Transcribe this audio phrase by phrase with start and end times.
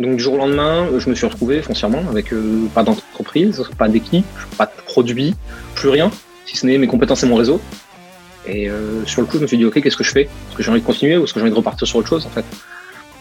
[0.00, 3.86] Donc du jour au lendemain, je me suis retrouvé foncièrement avec euh, pas d'entreprise, pas
[3.86, 4.24] d'équipe,
[4.56, 5.34] pas de produit,
[5.74, 6.10] plus rien,
[6.46, 7.60] si ce n'est mes compétences et mon réseau.
[8.46, 10.22] Et euh, sur le coup, je me suis dit, ok, qu'est-ce que je fais?
[10.22, 12.08] Est-ce que j'ai envie de continuer ou est-ce que j'ai envie de repartir sur autre
[12.08, 12.46] chose en fait?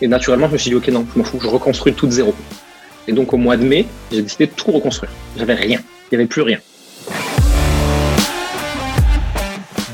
[0.02, 2.14] Et naturellement, je me suis dit, ok, non, je m'en fous, je reconstruis tout de
[2.14, 2.34] zéro.
[3.10, 5.12] Et donc au mois de mai, j'ai décidé de tout reconstruire.
[5.38, 6.60] J'avais rien, il n'y avait plus rien.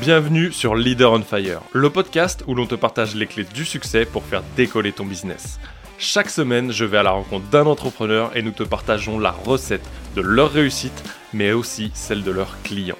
[0.00, 4.04] Bienvenue sur Leader on Fire, le podcast où l'on te partage les clés du succès
[4.04, 5.58] pour faire décoller ton business.
[5.98, 9.88] Chaque semaine, je vais à la rencontre d'un entrepreneur et nous te partageons la recette
[10.14, 12.98] de leur réussite, mais aussi celle de leurs clients.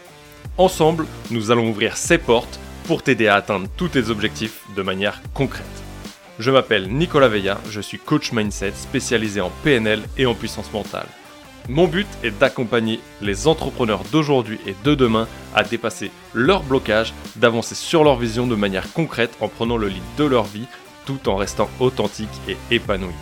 [0.56, 5.20] Ensemble, nous allons ouvrir ces portes pour t'aider à atteindre tous tes objectifs de manière
[5.34, 5.66] concrète.
[6.38, 11.06] Je m'appelle Nicolas Veilla, je suis coach mindset spécialisé en PNL et en puissance mentale.
[11.68, 17.74] Mon but est d'accompagner les entrepreneurs d'aujourd'hui et de demain à dépasser leurs blocages, d'avancer
[17.74, 20.66] sur leur vision de manière concrète en prenant le lead de leur vie
[21.06, 23.14] tout en restant authentique et épanoui.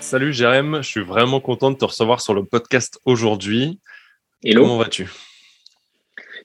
[0.00, 3.78] Salut Jérém, je suis vraiment content de te recevoir sur le podcast aujourd'hui.
[4.42, 4.62] Hello.
[4.62, 5.08] Comment vas-tu?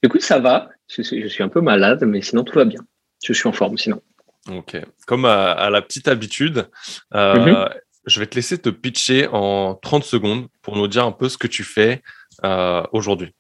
[0.04, 0.70] Écoute, ça va.
[0.88, 2.82] Je suis, je suis un peu malade, mais sinon tout va bien.
[3.24, 4.02] Je suis en forme sinon.
[4.52, 4.78] Ok.
[5.08, 6.68] Comme à, la petite habitude,
[7.16, 7.70] euh, Mhm.
[8.06, 11.38] je vais te laisser te pitcher en 30 secondes pour nous dire un peu ce
[11.40, 12.04] que tu fais
[12.44, 13.34] euh, aujourd'hui.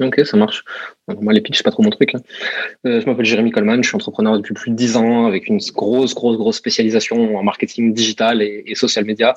[0.00, 0.62] Ok, ça marche.
[1.08, 2.14] Donc, moi, les pitchs, c'est pas trop mon truc.
[2.14, 2.20] hein.
[2.86, 5.58] Euh, je m'appelle Jérémy Coleman, je suis entrepreneur depuis plus de 10 ans avec une
[5.74, 9.34] grosse, grosse, grosse spécialisation en marketing digital et, et social media.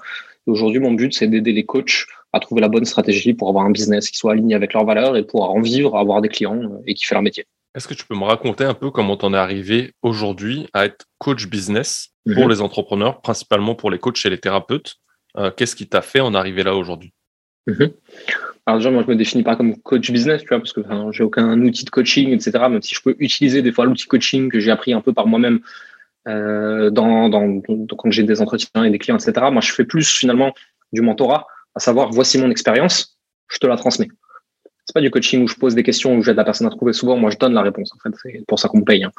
[0.47, 3.65] Et Aujourd'hui, mon but, c'est d'aider les coachs à trouver la bonne stratégie pour avoir
[3.65, 6.61] un business qui soit aligné avec leurs valeurs et pouvoir en vivre, avoir des clients
[6.61, 7.45] euh, et qui fait leur métier.
[7.73, 11.05] Est-ce que tu peux me raconter un peu comment t'en es arrivé aujourd'hui à être
[11.17, 12.49] coach business pour Mhm.
[12.49, 14.95] les entrepreneurs, principalement pour les coachs et les thérapeutes?
[15.37, 17.13] Euh, Qu'est-ce qui t'a fait en arriver là aujourd'hui?
[17.67, 17.91] Mhm.
[18.65, 21.09] Alors déjà, moi, je me définis pas comme coach business, tu vois, parce que enfin,
[21.11, 22.51] j'ai aucun outil de coaching, etc.
[22.69, 25.27] Même si je peux utiliser des fois l'outil coaching que j'ai appris un peu par
[25.27, 25.59] moi-même
[26.27, 29.47] euh, dans, dans, quand j'ai des entretiens et des clients, etc.
[29.51, 30.53] Moi, je fais plus finalement
[30.93, 33.17] du mentorat, à savoir voici mon expérience,
[33.47, 34.09] je te la transmets.
[34.85, 36.93] C'est pas du coaching où je pose des questions où j'aide la personne à trouver.
[36.93, 37.91] Souvent, moi, je donne la réponse.
[37.95, 39.03] En fait, c'est pour ça qu'on me paye.
[39.03, 39.11] hein.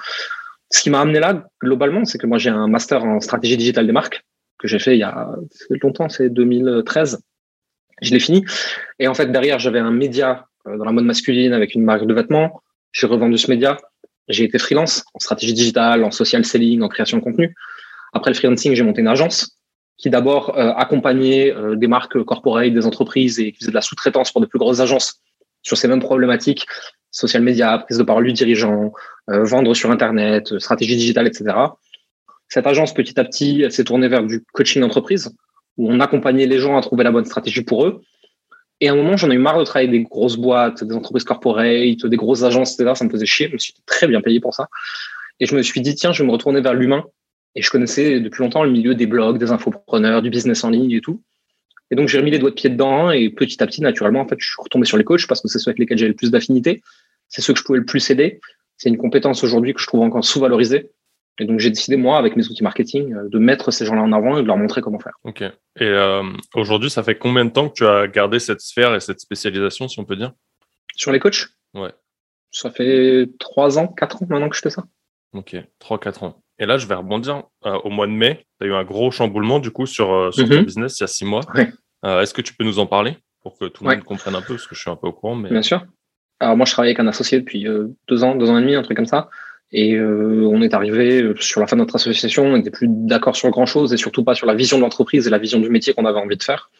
[0.71, 3.87] Ce qui m'a amené là, globalement, c'est que moi, j'ai un master en stratégie digitale
[3.87, 4.25] des marques
[4.59, 5.35] que j'ai fait il y a
[5.83, 7.21] longtemps, c'est 2013.
[8.01, 8.45] Je l'ai fini.
[8.99, 12.07] Et en fait, derrière, j'avais un média euh, dans la mode masculine avec une marque
[12.07, 12.63] de vêtements.
[12.93, 13.79] J'ai revendu ce média.
[14.29, 17.55] J'ai été freelance en stratégie digitale, en social selling, en création de contenu.
[18.13, 19.59] Après le freelancing, j'ai monté une agence
[19.99, 23.83] qui d'abord euh, accompagnait euh, des marques corporate, des entreprises et qui faisait de la
[23.83, 25.21] sous-traitance pour de plus grosses agences
[25.63, 26.67] sur ces mêmes problématiques,
[27.11, 28.93] social media, prise de parole du dirigeant,
[29.29, 31.55] vendre sur Internet, stratégie digitale, etc.
[32.49, 35.33] Cette agence, petit à petit, s'est tournée vers du coaching d'entreprise
[35.77, 38.03] où on accompagnait les gens à trouver la bonne stratégie pour eux.
[38.81, 41.25] Et à un moment, j'en ai eu marre de travailler des grosses boîtes, des entreprises
[41.25, 42.93] corporate, des grosses agences, etc.
[42.97, 43.47] Ça me faisait chier.
[43.49, 44.69] Je me suis très bien payé pour ça.
[45.39, 47.05] Et je me suis dit, tiens, je vais me retourner vers l'humain.
[47.55, 50.91] Et je connaissais depuis longtemps le milieu des blogs, des infopreneurs, du business en ligne
[50.91, 51.23] et tout.
[51.91, 53.11] Et donc, j'ai remis les doigts de pied dedans.
[53.13, 55.49] Et petit à petit, naturellement, en fait, je suis retombé sur les coachs parce que
[55.49, 56.83] c'est ceux avec lesquels j'ai le plus d'affinité.
[57.29, 58.41] C'est ceux que je pouvais le plus aider.
[58.79, 60.91] C'est une compétence aujourd'hui que je trouve encore sous-valorisée.
[61.39, 64.13] Et donc, j'ai décidé, moi, avec mes outils marketing, euh, de mettre ces gens-là en
[64.13, 65.15] avant et de leur montrer comment faire.
[65.25, 65.41] Ok.
[65.43, 65.51] Et
[65.81, 66.23] euh,
[66.55, 69.89] aujourd'hui, ça fait combien de temps que tu as gardé cette sphère et cette spécialisation,
[69.89, 70.33] si on peut dire?
[70.95, 71.47] Sur les coachs?
[71.75, 71.91] Ouais.
[72.51, 74.85] Ça fait trois ans, quatre ans maintenant que je fais ça.
[75.33, 76.43] Ok, 3-4 ans.
[76.59, 78.45] Et là, je vais rebondir euh, au mois de mai.
[78.61, 80.65] Tu as eu un gros chamboulement du coup sur, euh, sur ton Mhm.
[80.65, 81.41] business il y a six mois.
[81.55, 81.73] Ouais.
[82.05, 83.97] Est-ce que tu peux nous en parler pour que tout le Ouais.
[83.97, 85.35] monde comprenne un peu Parce que je suis un peu au courant.
[85.37, 85.49] Mais...
[85.49, 85.87] Bien sûr.
[86.41, 88.75] Alors moi, je travaille avec un associé depuis euh, deux ans, deux ans et demi,
[88.75, 89.31] un truc comme ça.
[89.73, 92.89] Et euh, on est arrivé euh, sur la fin de notre association, on n'était plus
[92.89, 95.61] d'accord sur grand chose et surtout pas sur la vision de l'entreprise et la vision
[95.61, 96.71] du métier qu'on avait envie de faire.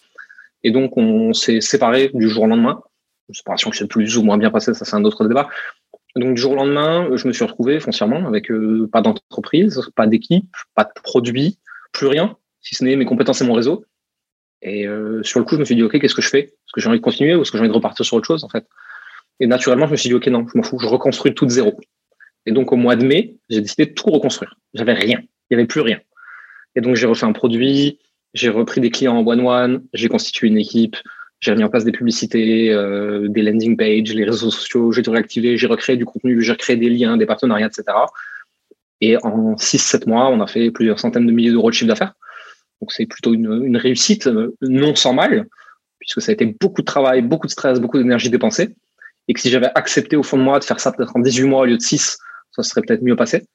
[0.63, 2.83] Et donc, on s'est séparés du jour au lendemain.
[3.29, 5.49] Une séparation qui s'est plus ou moins bien passée, ça c'est un autre débat.
[6.17, 10.07] Donc, du jour au lendemain, je me suis retrouvé foncièrement avec euh, pas d'entreprise, pas
[10.07, 11.59] d'équipe, pas de produit,
[11.93, 13.87] plus rien, si ce n'est mes compétences et mon réseau.
[14.61, 16.41] Et euh, sur le coup, je me suis dit, OK, qu'est-ce que je fais?
[16.41, 18.27] Est-ce que j'ai envie de continuer ou est-ce que j'ai envie de repartir sur autre
[18.27, 18.67] chose, en fait?
[19.41, 21.51] Et naturellement, je me suis dit, OK, non, je m'en fous, je reconstruis tout de
[21.51, 21.81] zéro.
[22.47, 24.57] Et donc, au mois de mai, j'ai décidé de tout reconstruire.
[24.75, 25.21] J'avais rien.
[25.51, 26.01] Il n'y avait plus rien.
[26.75, 27.99] Et donc, j'ai refait un produit,
[28.35, 30.97] j'ai repris des clients en one-one, j'ai constitué une équipe,
[31.41, 35.11] j'ai mis en place des publicités, euh, des landing pages, les réseaux sociaux, j'ai tout
[35.11, 37.85] réactivé, j'ai recréé du contenu, j'ai recréé des liens, des partenariats, etc.
[39.01, 42.15] Et en 6-7 mois, on a fait plusieurs centaines de milliers d'euros de chiffre d'affaires.
[42.81, 45.47] Donc, c'est plutôt une, une réussite, euh, non sans mal,
[45.99, 48.75] puisque ça a été beaucoup de travail, beaucoup de stress, beaucoup d'énergie dépensée.
[49.29, 51.45] Et que si j'avais accepté au fond de moi de faire ça peut-être en 18
[51.45, 52.19] mois au lieu de 6,
[52.53, 53.47] ça serait peut-être mieux passé.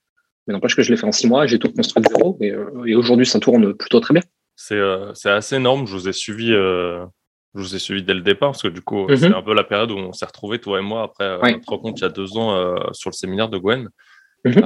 [0.48, 2.38] Mais n'empêche que je l'ai fait en 6 mois, j'ai tout construit de zéro.
[2.42, 4.24] Et, euh, et aujourd'hui, ça tourne plutôt très bien.
[4.56, 5.86] C'est euh, assez énorme.
[5.88, 6.52] Je vous ai suivi.
[6.54, 7.06] euh,
[7.56, 9.16] Je vous ai suivi dès le départ parce que du coup, Mhm.
[9.18, 12.00] c'est un peu la période où on s'est retrouvés, toi et moi, après notre rencontre
[12.00, 13.90] il y a deux ans euh, sur le séminaire de Gwen.
[14.46, 14.62] Mhm.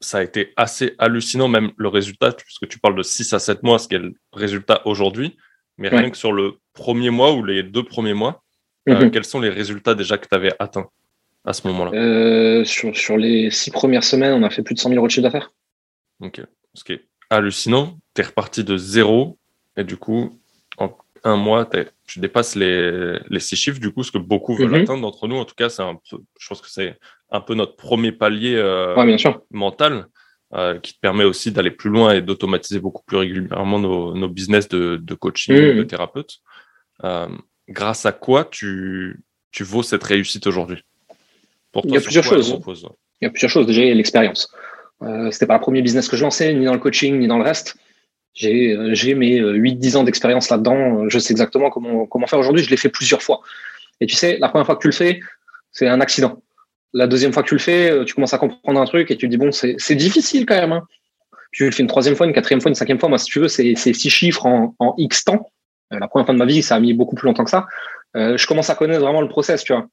[0.00, 3.62] ça a été assez hallucinant, même le résultat, puisque tu parles de 6 à 7
[3.62, 5.36] mois, ce qui est le résultat aujourd'hui.
[5.78, 8.42] Mais rien que sur le premier mois ou les deux premiers mois,
[8.86, 9.10] mhm.
[9.10, 10.88] quels sont les résultats déjà que tu avais atteints?
[11.44, 14.88] À ce moment-là sur, sur, les six premières semaines, on a fait plus de 100
[14.88, 15.52] 000 euros de chiffre d'affaires.
[16.20, 16.40] Ok.
[16.74, 17.98] Ce qui est hallucinant.
[18.14, 19.38] Tu es reparti de zéro
[19.76, 20.40] et du coup,
[20.78, 21.68] en un mois,
[22.06, 24.82] tu dépasses les, les six chiffres, du coup, ce que beaucoup veulent mhm.
[24.82, 25.36] atteindre d'entre nous.
[25.36, 26.98] En tout cas, c'est un je pense que c'est
[27.30, 28.94] un peu notre premier palier euh,
[29.50, 30.06] mental
[30.52, 34.28] euh, qui te permet aussi d'aller plus loin et d'automatiser beaucoup plus régulièrement nos, nos
[34.28, 35.78] business de, de coaching, mhm.
[35.78, 36.40] de thérapeute.
[37.04, 37.28] Euh,
[37.68, 40.84] grâce à quoi tu, tu vaux cette réussite aujourd'hui?
[41.82, 42.56] Il y a plusieurs choses.
[43.20, 43.66] Il y a plusieurs choses.
[43.66, 44.50] Déjà, il y a l'expérience.
[45.02, 47.38] Euh, c'était pas le premier business que je lançais, ni dans le coaching, ni dans
[47.38, 47.76] le reste.
[48.34, 51.08] J'ai, euh, j'ai mes 8-10 euh, ans d'expérience là-dedans.
[51.08, 52.62] Je sais exactement comment, comment faire aujourd'hui.
[52.62, 53.40] Je l'ai fait plusieurs fois.
[54.00, 55.20] Et tu sais, la première fois que tu le fais,
[55.72, 56.42] c'est un accident.
[56.92, 59.16] La deuxième fois que tu le fais, euh, tu commences à comprendre un truc et
[59.16, 60.72] tu te dis, bon, c'est, c'est difficile quand même.
[60.72, 60.86] Hein.
[61.50, 63.08] Je le fais une troisième fois, une quatrième fois, une cinquième fois.
[63.08, 65.50] Moi, si tu veux, c'est, c'est six chiffres en, en X temps.
[65.90, 67.66] La première fois de ma vie, ça a mis beaucoup plus longtemps que ça.
[68.16, 69.86] Euh, je commence à connaître vraiment le process, tu vois.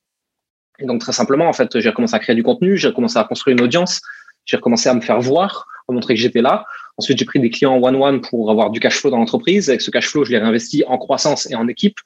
[0.80, 3.24] Et donc, très simplement, en fait, j'ai commencé à créer du contenu, j'ai commencé à
[3.24, 4.02] construire une audience,
[4.46, 6.66] j'ai recommencé à me faire voir, à montrer que j'étais là.
[6.98, 9.70] Ensuite, j'ai pris des clients one-one pour avoir du cash flow dans l'entreprise.
[9.70, 11.98] Avec ce cash flow, je l'ai réinvesti en croissance et en équipe,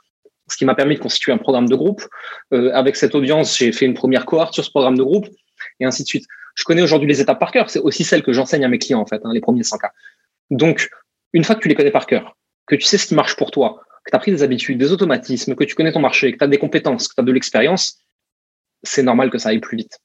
[0.50, 2.04] ce qui m'a permis de constituer un programme de groupe.
[2.54, 5.28] Euh, avec cette audience, j'ai fait une première cohorte sur ce programme de groupe
[5.80, 6.26] et ainsi de suite.
[6.56, 7.70] Je connais aujourd'hui les étapes par cœur.
[7.70, 9.92] C'est aussi celles que j'enseigne à mes clients, en fait, hein, les premiers 100 cas.
[10.52, 10.90] Donc,
[11.34, 12.38] une fois que tu les connais par cœur,
[12.68, 14.92] que tu sais ce qui marche pour toi, que tu as pris des habitudes, des
[14.92, 17.32] automatismes, que tu connais ton marché, que tu as des compétences, que tu as de
[17.32, 17.98] l'expérience,
[18.86, 20.00] c'est normal que ça aille plus vite.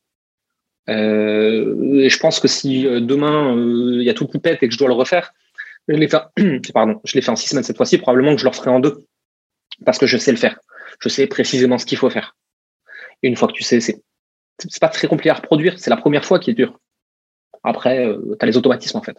[0.89, 4.63] Euh, et je pense que si euh, demain euh, il y a tout qui pète
[4.63, 5.33] et que je dois le refaire,
[5.89, 6.23] je l'ai fait,
[6.75, 8.81] pardon, je l'ai fait en six semaines cette fois-ci, probablement que je le referai en
[8.81, 9.05] deux
[9.85, 10.59] parce que je sais le faire.
[11.01, 12.37] Je sais précisément ce qu'il faut faire.
[13.23, 14.03] Et une fois que tu sais, c'est
[14.59, 15.79] c'est pas très compliqué à reproduire.
[15.79, 16.79] C'est la première fois qui est dur.
[17.63, 19.17] Après, tu as les automatismes en fait.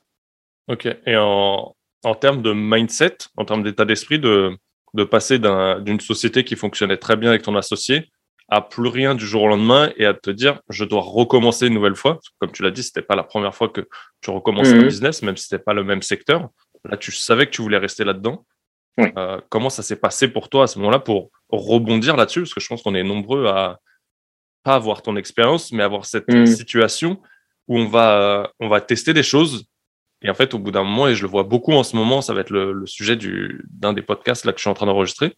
[0.67, 0.87] Ok.
[1.07, 4.55] Et en, en termes de mindset, en termes d'état d'esprit, de,
[4.93, 8.11] de passer d'une société qui fonctionnait très bien avec ton associé
[8.51, 11.73] à plus rien du jour au lendemain et à te dire je dois recommencer une
[11.73, 12.19] nouvelle fois.
[12.37, 13.87] Comme tu l'as dit, c'était pas la première fois que
[14.19, 14.83] tu recommences un mhm.
[14.83, 16.49] business, même si c'était pas le même secteur.
[16.83, 18.45] Là, tu savais que tu voulais rester là-dedans.
[18.99, 22.41] Euh, comment ça s'est passé pour toi à ce moment-là pour rebondir là-dessus?
[22.41, 23.79] Parce que je pense qu'on est nombreux à
[24.63, 26.45] pas avoir ton expérience, mais avoir cette mhm.
[26.45, 27.21] situation
[27.67, 29.65] où on va, on va tester des choses.
[30.21, 32.21] Et en fait, au bout d'un moment, et je le vois beaucoup en ce moment,
[32.21, 33.17] ça va être le, le sujet
[33.69, 35.35] d'un des podcasts là que je suis en train d'enregistrer,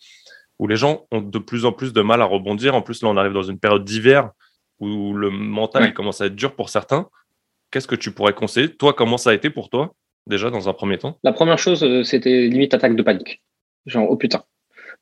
[0.60, 2.76] où les gens ont de plus en plus de mal à rebondir.
[2.76, 4.32] En plus, là, on arrive dans une période d'hiver
[4.80, 7.10] où le mental commence à être dur pour certains.
[7.72, 8.70] Qu'est-ce que tu pourrais conseiller?
[8.70, 9.94] Toi, comment ça a été pour toi,
[10.28, 11.18] déjà, dans un premier temps?
[11.24, 13.42] La première chose, euh, c'était limite attaque de panique.
[13.86, 14.44] Genre, oh putain.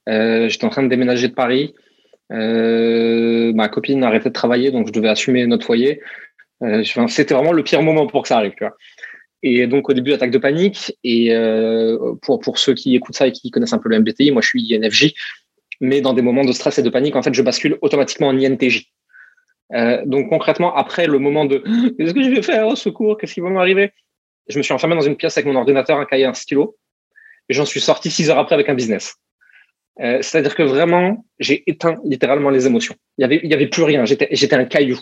[0.07, 1.73] Euh, j'étais en train de déménager de Paris.
[2.31, 6.01] Euh, ma copine arrêtait de travailler, donc je devais assumer notre foyer.
[7.07, 8.53] c'était vraiment le pire moment pour que ça arrive.
[8.57, 8.75] Tu vois.
[9.43, 10.97] Et donc au début, attaque de panique.
[11.03, 11.33] Et
[12.21, 14.47] pour, pour ceux qui écoutent ça et qui connaissent un peu le MBTI, moi je
[14.47, 15.13] suis INFJ
[15.81, 18.37] mais dans des moments de stress et de panique, en fait, je bascule automatiquement en
[18.37, 18.85] INTJ.
[19.73, 21.57] Euh, donc concrètement, après le moment de
[21.97, 23.91] qu'est-ce que je vais faire au secours, qu'est-ce qui va m'arriver,
[24.47, 26.77] je me suis enfermé dans une pièce avec mon ordinateur, un cahier, un stylo,
[27.49, 29.15] et j'en suis sorti six heures après avec un business.
[29.99, 32.95] Euh, C'est-à-dire que vraiment, j'ai éteint littéralement les émotions.
[33.17, 34.05] Il y avait, y avait plus rien.
[34.05, 34.99] J'étais un caillou.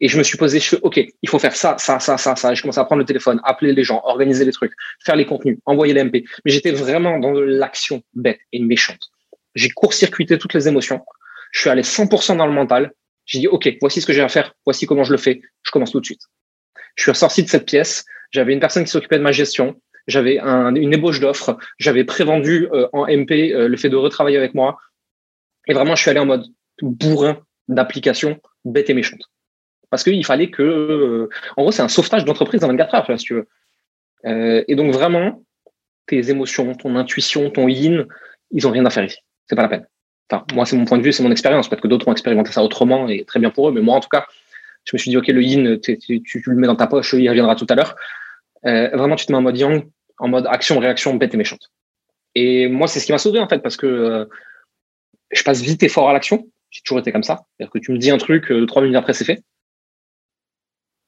[0.00, 2.34] Et je me suis posé, je fais, OK, il faut faire ça, ça, ça, ça,
[2.34, 2.52] ça.
[2.52, 4.72] Et je commence à prendre le téléphone, appeler les gens, organiser les trucs,
[5.04, 6.24] faire les contenus, envoyer les MP.
[6.44, 9.10] Mais j'étais vraiment dans l'action bête et méchante.
[9.54, 11.02] J'ai court-circuité toutes les émotions.
[11.52, 12.92] Je suis allé 100% dans le mental.
[13.26, 14.54] J'ai dit, OK, voici ce que j'ai à faire.
[14.64, 15.42] Voici comment je le fais.
[15.62, 16.22] Je commence tout de suite.
[16.96, 18.04] Je suis ressorti de cette pièce.
[18.30, 19.80] J'avais une personne qui s'occupait de ma gestion.
[20.06, 21.58] J'avais un, une ébauche d'offres.
[21.78, 24.78] J'avais prévendu euh, en MP euh, le fait de retravailler avec moi.
[25.66, 26.46] Et vraiment, je suis allé en mode
[26.80, 29.29] bourrin d'application bête et méchante.
[29.90, 33.26] Parce qu'il fallait que, euh, en gros, c'est un sauvetage d'entreprise dans 24 heures, si
[33.26, 33.48] tu veux.
[34.24, 35.42] et donc vraiment,
[36.06, 38.06] tes émotions, ton intuition, ton yin,
[38.50, 39.18] ils ont rien à faire ici
[39.50, 39.86] c'est pas la peine.
[40.30, 41.68] Enfin, moi, c'est mon point de vue, c'est mon expérience.
[41.68, 44.00] Peut-être que d'autres ont expérimenté ça autrement et très bien pour eux, mais moi, en
[44.00, 44.26] tout cas,
[44.84, 45.98] je me suis dit, OK, le yin, tu,
[46.46, 47.96] le mets dans ta poche, il reviendra tout à l'heure.
[48.64, 51.70] Euh, vraiment, tu te mets en mode yang, en mode action, réaction, bête et méchante.
[52.36, 54.24] Et moi, c'est ce qui m'a sauvé, en fait, parce que euh,
[55.32, 56.46] je passe vite et fort à l'action.
[56.70, 57.40] J'ai toujours été comme ça.
[57.56, 59.42] C'est-à-dire que tu me dis un truc, euh, trois minutes après, c'est fait.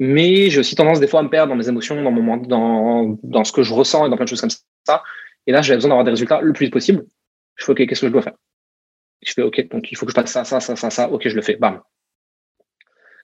[0.05, 3.45] Mais j'ai aussi tendance, des fois, à me perdre dans mes émotions, dans, mon, dans,
[3.45, 4.51] ce que je ressens et dans plein de choses comme
[4.85, 5.05] ça.
[5.47, 7.05] Et là, j'avais besoin d'avoir des résultats le plus vite possible.
[7.55, 8.35] Je fais, OK, qu'est-ce que je dois faire?
[9.23, 11.09] Je fais, OK, donc il faut que je fasse ça, ça, ça, ça, ça.
[11.09, 11.55] OK, je le fais.
[11.55, 11.81] Bam.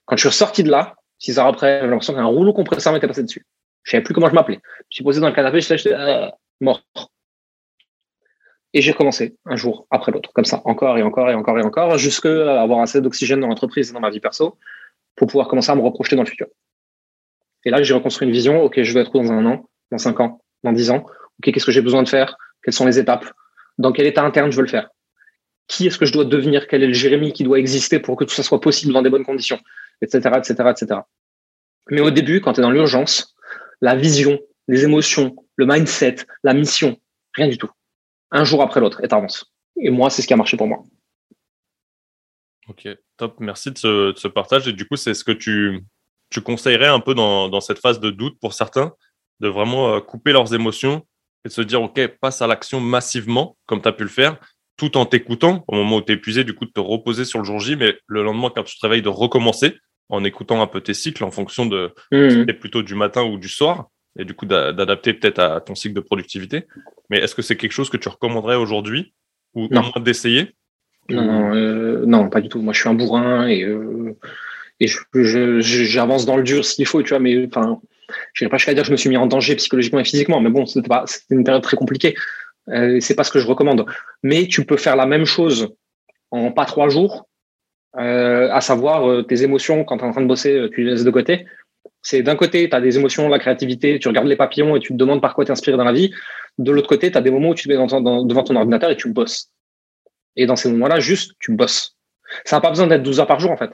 [0.05, 3.07] Quand je suis ressorti de là, six heures après, j'ai l'impression qu'un rouleau compresseur m'était
[3.07, 3.45] passé dessus.
[3.83, 4.61] Je savais plus comment je m'appelais.
[4.89, 6.29] Je suis posé dans le canapé, j'étais euh,
[6.61, 6.81] mort.
[8.71, 11.63] Et j'ai commencé un jour après l'autre, comme ça, encore et encore et encore et
[11.63, 14.57] encore, jusqu'à avoir assez d'oxygène dans l'entreprise et dans ma vie perso
[15.17, 16.47] pour pouvoir commencer à me reprojeter dans le futur.
[17.65, 18.63] Et là, j'ai reconstruit une vision.
[18.63, 21.05] OK, je veux être dans un an, dans cinq ans, dans dix ans.
[21.39, 22.35] OK, qu'est-ce que j'ai besoin de faire?
[22.63, 23.25] Quelles sont les étapes?
[23.77, 24.89] Dans quel état interne je veux le faire?
[25.67, 26.67] Qui est-ce que je dois devenir?
[26.67, 29.09] Quel est le Jérémy qui doit exister pour que tout ça soit possible dans des
[29.09, 29.59] bonnes conditions?
[30.01, 31.01] Etc., etc., etc.
[31.91, 33.35] Mais au début, quand tu es dans l'urgence,
[33.81, 36.97] la vision, les émotions, le mindset, la mission,
[37.33, 37.69] rien du tout.
[38.31, 39.51] Un jour après l'autre, et t'avances.
[39.77, 40.83] Et moi, c'est ce qui a marché pour moi.
[42.67, 42.87] Ok,
[43.17, 43.35] top.
[43.39, 44.67] Merci de ce, partage.
[44.67, 45.83] Et du coup, c'est ce que tu,
[46.29, 48.93] tu conseillerais un peu dans, cette phase de doute pour certains,
[49.39, 51.05] de vraiment euh, couper leurs émotions
[51.45, 54.37] et de se dire, OK, passe à l'action massivement, comme tu as pu le faire,
[54.77, 57.39] tout en t'écoutant, au moment où tu es épuisé, du coup, de te reposer sur
[57.39, 59.77] le jour J, mais le lendemain, quand tu te réveilles, de recommencer
[60.09, 62.45] en écoutant un peu tes cycles en fonction de mmh.
[62.53, 66.01] plutôt du matin ou du soir, et du coup d'adapter peut-être à ton cycle de
[66.01, 66.65] productivité.
[67.09, 69.13] Mais est-ce que c'est quelque chose que tu recommanderais aujourd'hui
[69.53, 70.55] ou moins d'essayer?
[71.09, 72.61] Non, euh, non, pas du tout.
[72.61, 74.15] Moi, je suis un bourrin et, euh,
[74.79, 74.87] et
[75.61, 77.79] j'avance dans le dur s'il faut, tu vois, mais enfin,
[78.33, 80.39] je n'irai pas jusqu'à dire que je me suis mis en danger psychologiquement et physiquement,
[80.39, 80.89] mais bon, c'était
[81.29, 82.15] une période très compliquée.
[82.69, 83.85] Euh, c'est pas ce que je recommande.
[84.23, 85.69] Mais tu peux faire la même chose
[86.31, 87.27] en pas trois jours,
[87.97, 90.83] euh, à savoir euh, tes émotions quand tu es en train de bosser, euh, tu
[90.83, 91.47] les laisses de côté.
[92.01, 94.89] C'est d'un côté, tu as des émotions, la créativité, tu regardes les papillons et tu
[94.89, 96.13] te demandes par quoi tu inspiré dans la vie.
[96.57, 98.95] De l'autre côté, tu as des moments où tu te mets devant ton ordinateur et
[98.95, 99.51] tu bosses.
[100.35, 101.97] Et dans ces moments-là, juste, tu bosses.
[102.45, 103.71] Ça n'a pas besoin d'être 12 heures par jour, en fait.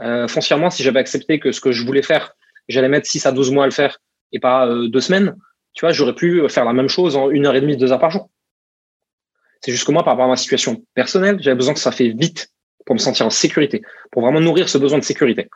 [0.00, 2.34] Euh, foncièrement, si j'avais accepté que ce que je voulais faire,
[2.68, 3.98] j'allais mettre 6 à 12 mois à le faire
[4.32, 5.36] et pas euh, deux semaines,
[5.72, 8.00] tu vois, j'aurais pu faire la même chose en une heure et demie, deux heures
[8.00, 8.30] par jour.
[9.60, 12.08] C'est juste que moi, par rapport à ma situation personnelle, j'avais besoin que ça fait
[12.08, 12.50] vite
[12.86, 15.48] pour me sentir en sécurité, pour vraiment nourrir ce besoin de sécurité.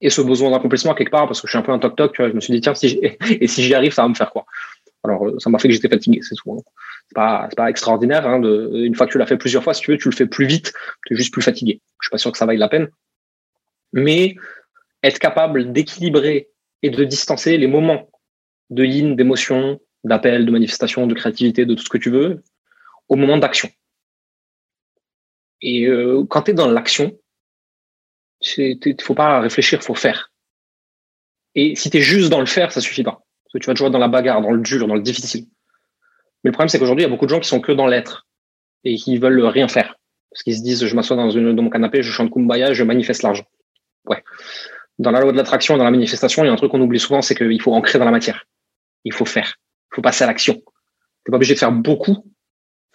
[0.00, 2.22] Et ce besoin d'accomplissement quelque part, parce que je suis un peu un toc-toc, tu
[2.22, 4.30] vois, je me suis dit, tiens, si et si j'y arrive, ça va me faire
[4.30, 4.46] quoi?
[5.04, 6.52] Alors, euh, ça m'a fait que j'étais fatigué, c'est tout.
[6.52, 6.62] Hein.
[7.08, 8.26] C'est pas, extraordinaire.
[8.26, 10.26] Hein, une fois que tu l'as fait plusieurs fois, si tu veux, tu le fais
[10.26, 10.72] plus vite,
[11.06, 11.80] tu es juste plus fatigué.
[12.00, 12.88] Je suis pas sûr que ça vaille la peine.
[13.92, 14.36] Mais
[15.02, 16.48] être capable d'équilibrer
[16.82, 18.10] et de distancer les moments
[18.70, 22.42] de yin, d'émotion, d'appel, de manifestation, de créativité, de tout ce que tu veux,
[23.08, 23.70] au moment d'action.
[25.60, 27.18] Et euh, quand tu es dans l'action,
[28.56, 30.32] il faut pas réfléchir, faut faire.
[31.54, 33.24] Et si tu es juste dans le faire, ça suffit pas.
[33.44, 35.46] Parce que tu vas toujours dans la bagarre, dans le dur, dans le difficile.
[36.44, 37.86] Mais le problème, c'est qu'aujourd'hui, il y a beaucoup de gens qui sont que dans
[37.86, 38.28] l'être
[38.84, 39.96] et qui veulent rien faire.
[40.30, 43.22] Parce qu'ils se disent, je m'assois dans, dans mon canapé, je chante Kumbaya, je manifeste
[43.22, 43.44] l'argent.
[44.06, 44.22] Ouais.
[44.98, 46.98] Dans la loi de l'attraction, dans la manifestation, il y a un truc qu'on oublie
[46.98, 48.46] souvent, c'est qu'il faut ancrer dans la matière.
[49.04, 49.56] Il faut faire.
[49.92, 50.54] Il faut passer à l'action.
[50.54, 52.24] Tu pas obligé de faire beaucoup,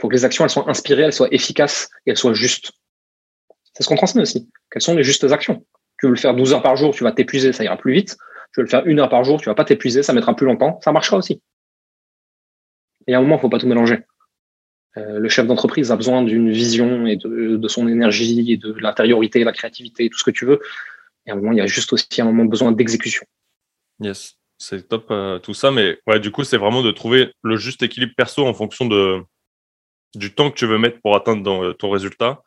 [0.02, 2.72] faut que les actions elles soient inspirées, elles soient efficaces et elles soient justes.
[3.74, 4.50] C'est ce qu'on transmet aussi.
[4.70, 5.66] Quelles sont les justes actions?
[6.00, 8.18] Tu veux le faire 12 heures par jour, tu vas t'épuiser, ça ira plus vite.
[8.54, 10.46] Tu veux le faire une heure par jour, tu vas pas t'épuiser, ça mettra plus
[10.46, 11.42] longtemps, ça marchera aussi.
[13.08, 14.00] Et à un moment, il faut pas tout mélanger.
[14.98, 19.44] Euh, le chef d'entreprise a besoin d'une vision et de, son énergie et de l'intériorité,
[19.44, 20.60] la créativité, tout ce que tu veux.
[21.26, 23.26] Et à un moment, il y a juste aussi un moment besoin d'exécution.
[24.00, 25.72] Yes, c'est top euh, tout ça.
[25.72, 29.22] Mais ouais, du coup, c'est vraiment de trouver le juste équilibre perso en fonction de,
[30.16, 32.42] du temps que tu veux mettre pour atteindre dans, euh, ton résultat.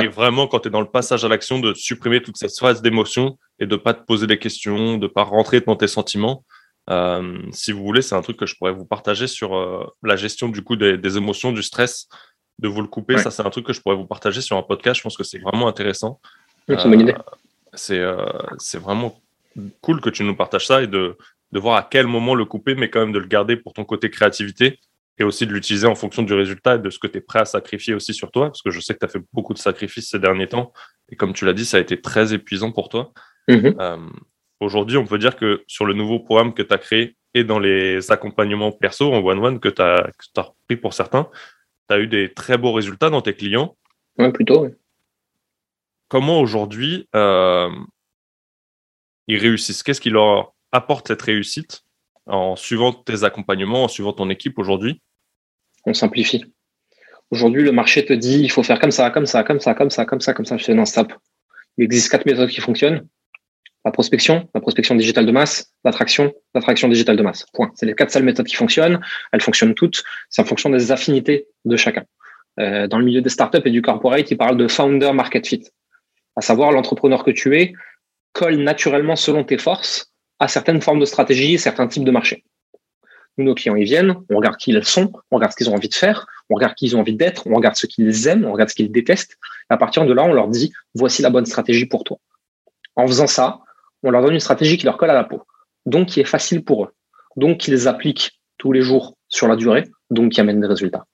[0.00, 2.80] Et vraiment, quand tu es dans le passage à l'action, de supprimer toute cette phase
[2.80, 6.44] d'émotion et de pas te poser des questions, de pas rentrer dans tes sentiments.
[6.88, 10.16] Euh, si vous voulez, c'est un truc que je pourrais vous partager sur euh, la
[10.16, 12.08] gestion du coup des, émotions, du stress,
[12.58, 13.18] de vous le couper.
[13.18, 14.96] Ça, c'est un truc que je pourrais vous partager sur un podcast.
[14.96, 16.20] Je pense que c'est vraiment intéressant.
[16.66, 17.14] c'est une bonne idée.
[17.74, 19.20] C'est vraiment
[19.80, 21.16] cool que tu nous partages ça et de,
[21.52, 23.84] de voir à quel moment le couper, mais quand même de le garder pour ton
[23.84, 24.78] côté créativité
[25.18, 27.40] et aussi de l'utiliser en fonction du résultat et de ce que tu es prêt
[27.40, 29.58] à sacrifier aussi sur toi, parce que je sais que tu as fait beaucoup de
[29.58, 30.72] sacrifices ces derniers temps,
[31.10, 33.12] et comme tu l'as dit, ça a été très épuisant pour toi.
[33.48, 33.76] Mm-hmm.
[33.78, 34.10] Euh,
[34.60, 37.58] aujourd'hui, on peut dire que sur le nouveau programme que tu as créé et dans
[37.58, 41.28] les accompagnements perso en one-one que tu as, as pris pour certains,
[41.88, 43.76] tu as eu des très beaux résultats dans tes clients.
[44.18, 44.68] Oui, plutôt.
[46.12, 47.70] Comment aujourd'hui euh,
[49.28, 49.82] ils réussissent?
[49.82, 51.84] Qu'est-ce qui leur apporte cette réussite
[52.26, 55.00] en suivant tes accompagnements, en suivant ton équipe aujourd'hui?
[55.86, 56.44] On simplifie.
[57.30, 59.88] Aujourd'hui, le marché te dit il faut faire comme ça, comme ça, comme ça, comme
[59.88, 60.58] ça, comme ça, comme ça.
[60.58, 61.14] Je fais non, stop.
[61.78, 63.08] Il existe quatre méthodes qui fonctionnent.
[63.86, 67.46] La prospection, la prospection digitale de masse, l'attraction, l'attraction digitale de masse.
[67.54, 67.72] Point.
[67.74, 69.00] C'est les quatre seules méthodes qui fonctionnent.
[69.32, 70.04] Elles fonctionnent toutes.
[70.28, 72.04] C'est en fonction des affinités de chacun.
[72.60, 75.70] Euh, dans le milieu des startups et du corporate, ils parlent de founder market fit.
[76.36, 77.74] À savoir, l'entrepreneur que tu es
[78.32, 82.44] colle naturellement selon tes forces à certaines formes de stratégie, certains types de marchés.
[83.38, 85.74] Nous, nos clients, ils viennent, on regarde qui ils sont, on regarde ce qu'ils ont
[85.74, 88.44] envie de faire, on regarde qui ils ont envie d'être, on regarde ce qu'ils aiment,
[88.44, 89.38] on regarde ce qu'ils détestent.
[89.70, 92.18] Et à partir de là, on leur dit, voici la bonne stratégie pour toi.
[92.96, 93.60] En faisant ça,
[94.02, 95.42] on leur donne une stratégie qui leur colle à la peau,
[95.86, 96.94] donc qui est facile pour eux,
[97.36, 101.06] donc qu'ils appliquent tous les jours sur la durée, donc qui amène des résultats.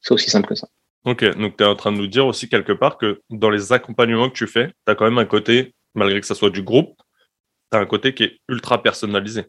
[0.00, 0.68] C'est aussi simple que ça.
[1.08, 3.72] Ok, donc tu es en train de nous dire aussi quelque part que dans les
[3.72, 6.60] accompagnements que tu fais, tu as quand même un côté malgré que ça soit du
[6.60, 6.98] groupe,
[7.72, 9.46] tu as un côté qui est ultra personnalisé.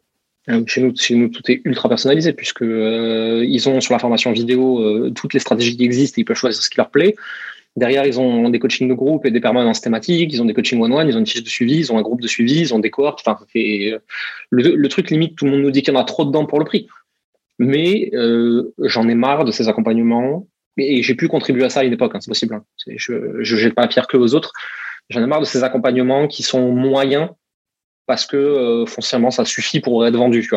[0.47, 3.99] Euh, chez nous, chez nous, tout est ultra personnalisé puisque euh, ils ont sur la
[3.99, 6.91] formation vidéo euh, toutes les stratégies qui existent et ils peuvent choisir ce qui leur
[6.91, 7.13] plaît.
[7.75, 10.79] Derrière, ils ont des coachings de groupe et des permanences thématiques, ils ont des coachings
[10.79, 12.79] one-one, ils ont une fiche de suivi, ils ont un groupe de suivi, ils ont
[12.79, 13.19] des cohortes.
[13.25, 13.99] Enfin, le,
[14.49, 16.59] le, truc limite, tout le monde nous dit qu'il y en a trop dedans pour
[16.59, 16.87] le prix.
[17.59, 18.11] Mais
[18.79, 20.47] j'en ai marre de ces accompagnements
[20.79, 22.55] et j'ai pu contribuer à ça à une époque, hein, c'est possible.
[22.55, 22.63] Hein.
[22.87, 24.53] Je ne jette pas la pierre que aux autres.
[25.09, 27.29] J'en ai marre de ces accompagnements qui sont moyens
[28.05, 30.47] parce que euh, foncièrement ça suffit pour être vendu.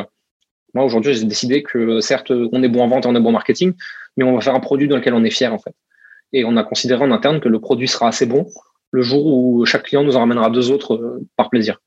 [0.75, 3.31] Moi aujourd'hui j'ai décidé que certes on est bon en vente et on est bon
[3.31, 3.75] en marketing,
[4.17, 5.75] mais on va faire un produit dans lequel on est fier en fait.
[6.33, 8.47] Et on a considéré en interne que le produit sera assez bon
[8.91, 11.79] le jour où chaque client nous en ramènera deux autres euh, par plaisir.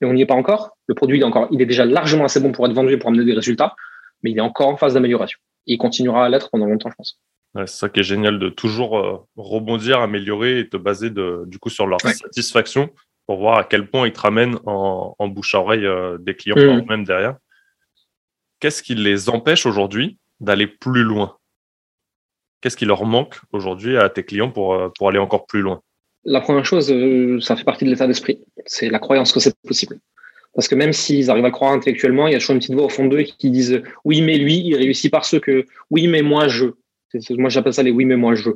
[0.00, 0.76] Et on n'y est pas encore.
[0.86, 2.96] Le produit il est encore, il est déjà largement assez bon pour être vendu et
[2.96, 3.74] pour amener des résultats,
[4.22, 5.38] mais il est encore en phase d'amélioration.
[5.66, 7.20] Il continuera à l'être pendant longtemps, je pense.
[7.54, 11.58] C'est ça qui est génial de toujours euh, rebondir, améliorer et te baser de, du
[11.58, 12.90] coup sur leur satisfaction
[13.26, 16.56] pour voir à quel point ils te ramènent en, bouche à oreille euh, des clients,
[16.56, 16.86] mmh.
[16.88, 17.36] même derrière.
[18.60, 21.36] Qu'est-ce qui les empêche aujourd'hui d'aller plus loin?
[22.60, 25.82] Qu'est-ce qui leur manque aujourd'hui à tes clients pour, euh, pour aller encore plus loin?
[26.24, 28.38] La première chose, euh, ça fait partie de l'état d'esprit.
[28.64, 29.98] C'est la croyance que c'est possible.
[30.54, 32.74] Parce que même s'ils arrivent à le croire intellectuellement, il y a toujours une petite
[32.74, 36.22] voix au fond d'eux qui disent oui, mais lui, il réussit parce que oui, mais
[36.22, 36.66] moi, je.
[37.30, 38.50] Moi, j'appelle ça les oui, mais moi, je.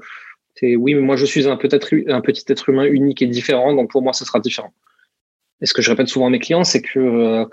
[0.58, 3.74] C'est oui, mais moi je suis un, peut-être un petit être humain unique et différent,
[3.74, 4.72] donc pour moi ce sera différent.
[5.60, 7.44] Et ce que je répète souvent à mes clients, c'est que euh,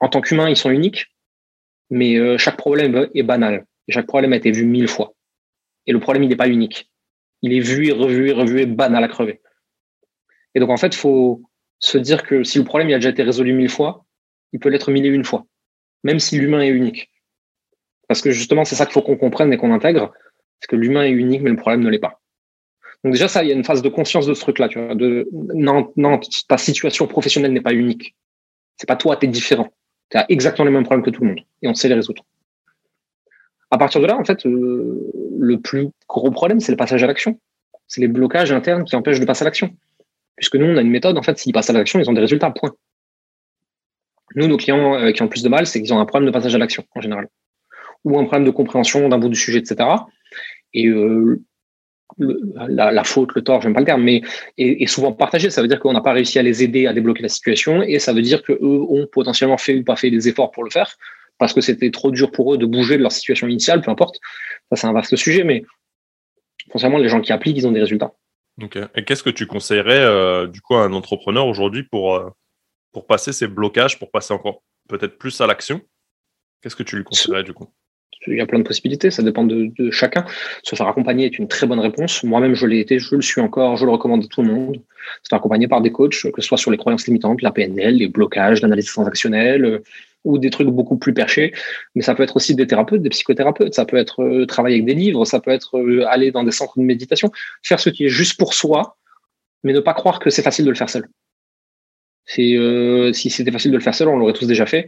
[0.00, 1.12] en tant qu'humain, ils sont uniques,
[1.90, 3.66] mais euh, chaque problème est banal.
[3.88, 5.14] chaque problème a été vu mille fois.
[5.86, 6.90] Et le problème, il n'est pas unique.
[7.42, 9.40] Il est vu et revu et revu et banal à crever.
[10.54, 11.42] Et donc en fait, il faut
[11.80, 14.04] se dire que si le problème il a déjà été résolu mille fois,
[14.52, 15.44] il peut l'être mille et une fois,
[16.04, 17.10] même si l'humain est unique.
[18.06, 20.12] Parce que justement, c'est ça qu'il faut qu'on comprenne et qu'on intègre,
[20.64, 22.22] c'est que l'humain est unique, mais le problème ne l'est pas.
[23.04, 24.68] Donc déjà, ça, il y a une phase de conscience de ce truc-là.
[24.68, 24.94] Tu vois,
[25.54, 28.16] non, ta situation professionnelle n'est pas unique.
[28.78, 29.68] C'est pas toi, tu es différent.
[30.10, 32.24] Tu as exactement les mêmes problèmes que tout le monde et on sait les résoudre.
[33.70, 37.06] À partir de là, en fait, euh, le plus gros problème, c'est le passage à
[37.06, 37.38] l'action.
[37.88, 39.76] C'est les blocages internes qui empêchent de passer à l'action.
[40.36, 42.22] Puisque nous, on a une méthode, en fait, s'ils passent à l'action, ils ont des
[42.22, 42.74] résultats, point.
[44.34, 46.32] Nous, nos clients euh, qui ont plus de mal, c'est qu'ils ont un problème de
[46.32, 47.28] passage à l'action, en général.
[48.04, 49.88] Ou un problème de compréhension d'un bout du sujet, etc.
[50.74, 51.40] Et euh,
[52.18, 54.22] la, faute, le tort, j'aime pas le terme, mais
[54.58, 55.50] est, souvent partagé.
[55.50, 57.98] Ça veut dire qu'on n'a pas réussi à les aider à débloquer la situation et
[57.98, 60.96] ça veut dire qu'eux ont potentiellement fait ou pas fait des efforts pour le faire
[61.38, 64.18] parce que c'était trop dur pour eux de bouger de leur situation initiale, peu importe.
[64.70, 65.64] Ça, c'est un vaste sujet, mais
[66.70, 68.12] foncièrement, les gens qui appliquent, ils ont des résultats.
[68.62, 68.78] Ok.
[68.94, 72.30] Et qu'est-ce que tu conseillerais euh, du coup à un entrepreneur aujourd'hui pour, euh,
[72.92, 75.80] pour passer ces blocages, pour passer encore peut-être plus à l'action?
[76.62, 77.68] Qu'est-ce que tu lui conseillerais du coup?
[78.26, 80.24] Il y a plein de possibilités, ça dépend de, chacun.
[80.62, 82.22] Se faire accompagner est une très bonne réponse.
[82.22, 84.80] Moi-même, je l'ai été, je le suis encore, je le recommande à tout le monde.
[85.22, 87.96] Se faire accompagner par des coachs, que ce soit sur les croyances limitantes, la PNL,
[87.96, 89.82] les blocages, l'analyse transactionnelle, euh,
[90.24, 91.52] ou des trucs beaucoup plus perchés.
[91.94, 94.86] Mais ça peut être aussi des thérapeutes, des psychothérapeutes, ça peut être euh, travailler avec
[94.86, 97.30] des livres, ça peut être euh, aller dans des centres de méditation,
[97.62, 98.96] faire ce qui est juste pour soi,
[99.62, 101.06] mais ne pas croire que c'est facile de le faire seul.
[102.26, 104.86] si c'était facile de le faire seul, on l'aurait tous déjà fait.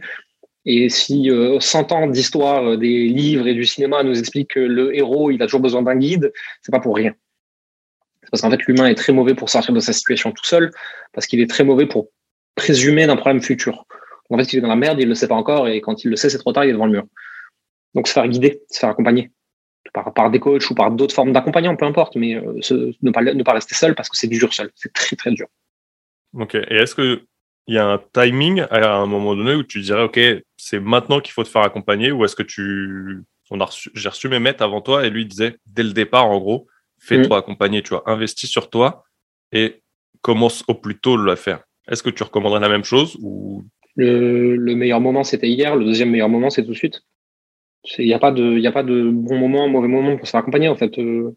[0.69, 4.59] Et si 100 euh, ans d'histoire euh, des livres et du cinéma nous expliquent que
[4.59, 7.13] le héros, il a toujours besoin d'un guide, c'est pas pour rien.
[8.21, 10.71] C'est parce qu'en fait, l'humain est très mauvais pour sortir de sa situation tout seul,
[11.13, 12.09] parce qu'il est très mauvais pour
[12.55, 13.85] présumer d'un problème futur.
[14.29, 16.09] En fait, il est dans la merde, il le sait pas encore, et quand il
[16.09, 17.05] le sait, c'est trop tard, il est devant le mur.
[17.93, 19.31] Donc, se faire guider, se faire accompagner.
[19.93, 22.59] Par, par des coachs ou par d'autres formes d'accompagnants, peu importe, mais euh,
[23.01, 24.69] ne, pas, ne pas rester seul parce que c'est dur seul.
[24.75, 25.47] C'est très, très dur.
[26.33, 26.55] Ok.
[26.55, 27.21] Et est-ce que
[27.67, 30.19] il y a un timing à un moment donné où tu dirais, OK,
[30.55, 33.23] c'est maintenant qu'il faut te faire accompagner ou est-ce que tu.
[33.49, 36.39] On a j'ai reçu mes maîtres avant toi et lui disait, dès le départ, en
[36.39, 36.67] gros,
[36.99, 37.39] fais-toi mm.
[37.39, 39.05] accompagner, tu vois, investis sur toi
[39.51, 39.81] et
[40.21, 41.61] commence au plus tôt le faire.
[41.89, 43.63] Est-ce que tu recommanderais la même chose ou?
[43.95, 45.75] Le, meilleur moment, c'était hier.
[45.75, 47.01] Le deuxième meilleur moment, c'est tout de suite.
[47.97, 50.41] Il n'y a, pas de, a pas de bon moment, mauvais moment pour se faire
[50.41, 50.67] accompagner.
[50.67, 51.35] En fait, euh,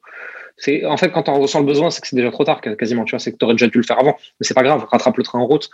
[0.56, 3.04] c'est en fait quand on ressent le besoin, c'est que c'est déjà trop tard quasiment.
[3.04, 4.16] Tu vois, c'est que tu aurais déjà dû le faire avant.
[4.38, 5.70] Mais c'est pas grave, rattrape le train en route.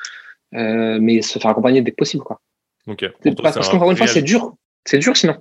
[0.55, 2.23] Euh, mais se faire accompagner dès que possible.
[2.23, 2.41] Quoi.
[3.43, 4.55] Parce qu'encore une fois, c'est dur.
[4.85, 5.37] C'est dur sinon.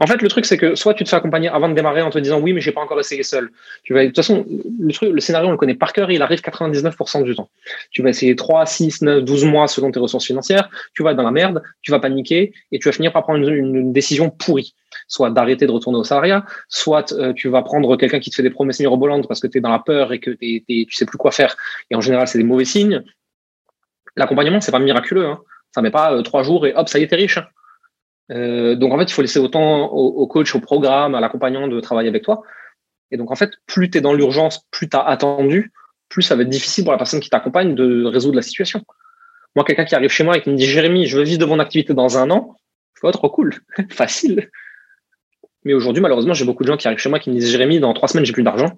[0.00, 2.10] En fait, le truc, c'est que soit tu te fais accompagner avant de démarrer en
[2.10, 3.50] te disant oui, mais j'ai pas encore essayé seul.
[3.82, 4.44] Tu vas, de toute façon,
[4.78, 7.48] le, truc, le scénario, on le connaît par cœur, il arrive 99% du temps.
[7.90, 11.16] Tu vas essayer 3, 6, 9, 12 mois selon tes ressources financières, tu vas être
[11.16, 14.74] dans la merde, tu vas paniquer et tu vas finir par prendre une, décision pourrie.
[15.06, 18.42] Soit d'arrêter de retourner au salariat, soit euh, tu vas prendre quelqu'un qui te fait
[18.42, 21.06] des promesses mirobolantes parce que tu es dans la peur et que tu tu sais
[21.06, 21.56] plus quoi faire.
[21.90, 23.02] Et en général, c'est des mauvais signes
[24.16, 25.26] l'accompagnement, c'est pas miraculeux.
[25.26, 25.40] Hein.
[25.72, 27.38] Ça met pas euh, trois jours et hop, ça y est, t'es riche.
[27.38, 27.46] Hein.
[28.32, 31.80] Euh, donc en fait, il faut laisser autant au, coach, au programme, à l'accompagnant de
[31.80, 32.42] travailler avec toi.
[33.10, 35.72] Et donc en fait, plus tu es dans l'urgence, plus tu as attendu,
[36.08, 38.84] plus ça va être difficile pour la personne qui t'accompagne de résoudre la situation.
[39.56, 41.44] Moi, quelqu'un qui arrive chez moi et qui me dit Jérémy, je veux vivre de
[41.44, 42.56] mon activité dans un an,
[42.94, 43.54] je vois trop cool,
[43.90, 44.48] facile.
[45.64, 47.80] Mais aujourd'hui, malheureusement, j'ai beaucoup de gens qui arrivent chez moi qui me disent Jérémy,
[47.80, 48.70] dans trois semaines, j'ai plus d'argent.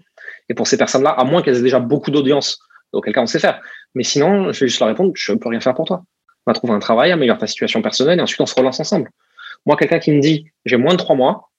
[0.49, 2.59] Et pour ces personnes-là, à moins qu'elles aient déjà beaucoup d'audience,
[2.93, 3.61] auquel cas on sait faire.
[3.95, 6.05] Mais sinon, je vais juste leur répondre je ne peux rien faire pour toi.
[6.47, 9.11] On va trouver un travail, améliorer ta situation personnelle et ensuite on se relance ensemble.
[9.67, 11.51] Moi, quelqu'un qui me dit j'ai moins de trois mois,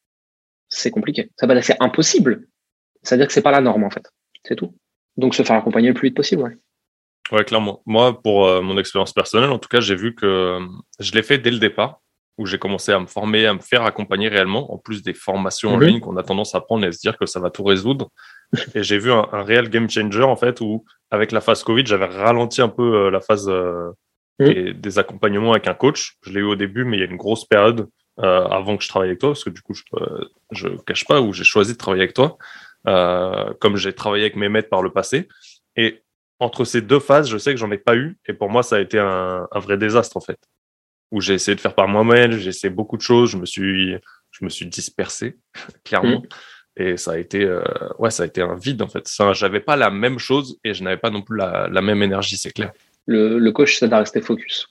[0.69, 1.31] c'est compliqué.
[1.39, 2.47] Ça va c'est impossible.
[3.01, 4.05] C'est-à-dire que c'est pas la norme en fait.
[4.45, 4.75] C'est tout.
[5.17, 6.43] Donc se faire accompagner le plus vite possible.
[6.43, 6.57] Ouais.
[7.31, 7.81] Ouais, clairement.
[7.85, 10.59] Moi, pour euh, mon expérience personnelle, en tout cas, j'ai vu que euh,
[10.99, 12.01] je l'ai fait dès le départ,
[12.37, 15.73] où j'ai commencé à me former, à me faire accompagner réellement, en plus des formations
[15.73, 15.83] en mhm.
[15.83, 18.09] ligne qu'on a tendance à prendre et à se dire que ça va tout résoudre.
[18.75, 22.05] Et j'ai vu un, réel game changer, en fait, où avec la phase Covid, j'avais
[22.05, 23.47] ralenti un peu euh, la phase
[24.39, 24.73] mhm.
[24.73, 26.17] des, accompagnements avec un coach.
[26.25, 27.87] Je l'ai eu au début, mais il y a une grosse période
[28.17, 29.81] avant que je travaille avec toi, parce que du coup, je,
[30.51, 32.37] je cache pas, où j'ai choisi de travailler avec toi,
[33.59, 35.27] comme j'ai travaillé avec mes maîtres par le passé.
[35.75, 36.03] Et
[36.43, 38.17] entre ces deux phases, je sais que j'en ai pas eu.
[38.27, 40.39] Et pour moi, ça a été un, vrai désastre, en fait.
[41.11, 43.95] Où j'ai essayé de faire par moi-même, j'ai essayé beaucoup de choses, je me suis,
[44.31, 45.37] je me suis dispersé,
[45.83, 46.23] clairement.
[46.75, 47.61] Et ça a été, euh,
[47.99, 49.07] ouais, ça a été un vide, en fait.
[49.33, 52.51] J'avais pas la même chose et je n'avais pas non plus la, même énergie, c'est
[52.51, 52.71] clair.
[53.05, 54.67] Le, coach t'aide à rester focus.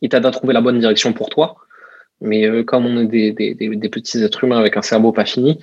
[0.00, 1.56] Il t'aide à trouver la bonne direction pour toi.
[2.20, 5.58] Mais euh, comme on est des, petits êtres humains avec un cerveau pas fini,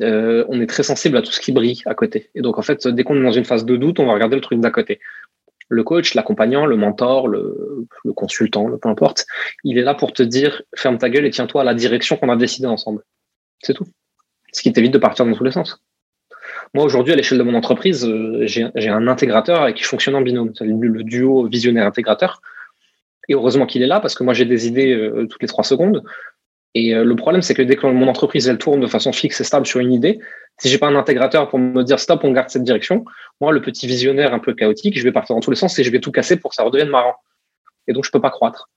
[0.00, 2.30] euh, on est très sensible à tout ce qui brille à côté.
[2.34, 4.36] Et donc, en fait, dès qu'on est dans une phase de doute, on va regarder
[4.36, 5.00] le truc d'à côté.
[5.68, 7.86] Le coach, l'accompagnant, le mentor, le,
[8.16, 9.26] consultant, peu importe,
[9.64, 12.30] il est là pour te dire ferme ta gueule et tiens-toi à la direction qu'on
[12.30, 13.02] a décidé ensemble.
[13.60, 13.86] C'est tout.
[14.52, 15.82] Ce qui t'évite de partir dans tous les sens.
[16.74, 20.52] Moi, aujourd'hui, à l'échelle de mon entreprise, euh, j'ai un intégrateur qui fonctionne en binôme.
[20.60, 22.42] Le duo visionnaire intégrateur.
[23.28, 25.64] Et heureusement qu'il est là parce que moi, j'ai des idées euh, toutes les trois
[25.64, 26.02] secondes.
[26.74, 29.40] Et euh, le problème, c'est que dès que mon entreprise elle tourne de façon fixe
[29.40, 30.20] et stable sur une idée,
[30.58, 33.04] si j'ai pas un intégrateur pour me dire stop, on garde cette direction,
[33.40, 35.84] moi, le petit visionnaire un peu chaotique, je vais partir dans tous les sens et
[35.84, 37.14] je vais tout casser pour que ça redevienne marrant.
[37.86, 38.68] Et donc, je peux pas croître.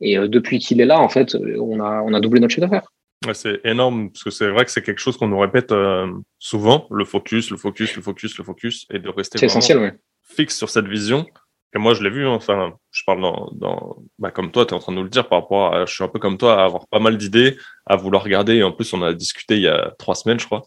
[0.00, 2.90] Et depuis qu'il est là, en fait, on a doublé notre chiffre d'affaires.
[3.26, 6.10] Ouais, c'est énorme parce que c'est vrai que c'est quelque chose qu'on nous répète euh,
[6.38, 9.94] souvent, le focus, le focus, le focus, le focus, et de rester essentiel, ouais.
[10.22, 11.26] fixe sur cette vision
[11.74, 14.74] et moi, je l'ai vu, hein, enfin, je parle dans, dans bah, comme toi, tu
[14.74, 16.36] es en train de nous le dire par rapport à, je suis un peu comme
[16.36, 17.56] toi, à avoir pas mal d'idées,
[17.86, 18.56] à vouloir regarder.
[18.56, 20.62] Et en plus, on a discuté il y a trois semaines, je crois.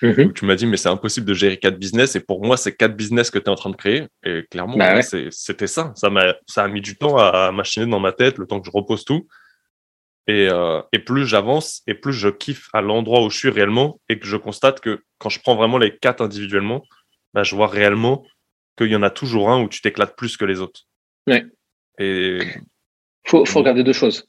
[0.00, 0.26] Mm-hmm.
[0.26, 2.16] Où tu m'as dit, mais c'est impossible de gérer quatre business.
[2.16, 4.06] Et pour moi, c'est quatre business que tu es en train de créer.
[4.24, 5.92] Et clairement, bah c'était ça.
[5.94, 8.66] Ça m'a, ça a mis du temps à, machiner dans ma tête, le temps que
[8.66, 9.26] je repose tout.
[10.28, 14.00] Et, euh, et plus j'avance, et plus je kiffe à l'endroit où je suis réellement,
[14.08, 16.82] et que je constate que quand je prends vraiment les quatre individuellement,
[17.32, 18.24] bah, je vois réellement
[18.76, 20.82] qu'il y en a toujours un où tu t'éclates plus que les autres.
[21.26, 21.44] Ouais.
[21.98, 22.38] Et
[23.26, 24.28] faut, faut regarder deux choses.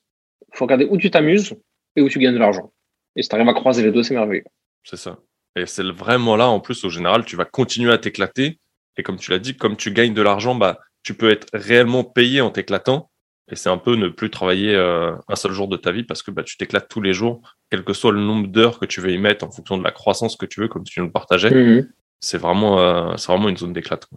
[0.54, 1.56] faut regarder où tu t'amuses
[1.96, 2.72] et où tu gagnes de l'argent.
[3.16, 4.44] Et si tu arrives à croiser les deux, c'est merveilleux.
[4.84, 5.18] C'est ça.
[5.56, 8.60] Et c'est vraiment là, en plus, au général, tu vas continuer à t'éclater.
[8.98, 12.04] Et comme tu l'as dit, comme tu gagnes de l'argent, bah, tu peux être réellement
[12.04, 13.10] payé en t'éclatant.
[13.50, 16.22] Et c'est un peu ne plus travailler euh, un seul jour de ta vie parce
[16.22, 19.00] que bah, tu t'éclates tous les jours, quel que soit le nombre d'heures que tu
[19.00, 21.12] veux y mettre en fonction de la croissance que tu veux, comme tu nous le
[21.12, 21.52] partageais.
[21.52, 21.88] Mhm
[22.20, 24.08] c'est vraiment, euh, c'est vraiment une zone d'éclate.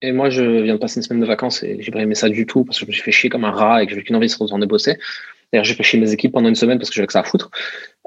[0.00, 2.28] Et moi, je viens de passer une semaine de vacances et j'ai pas aimé ça
[2.28, 4.04] du tout parce que je me suis fait chier comme un rat et que j'avais
[4.04, 4.96] qu'une envie de retourner bosser.
[5.52, 7.24] D'ailleurs, j'ai fait chier mes équipes pendant une semaine parce que j'avais que ça à
[7.24, 7.50] foutre.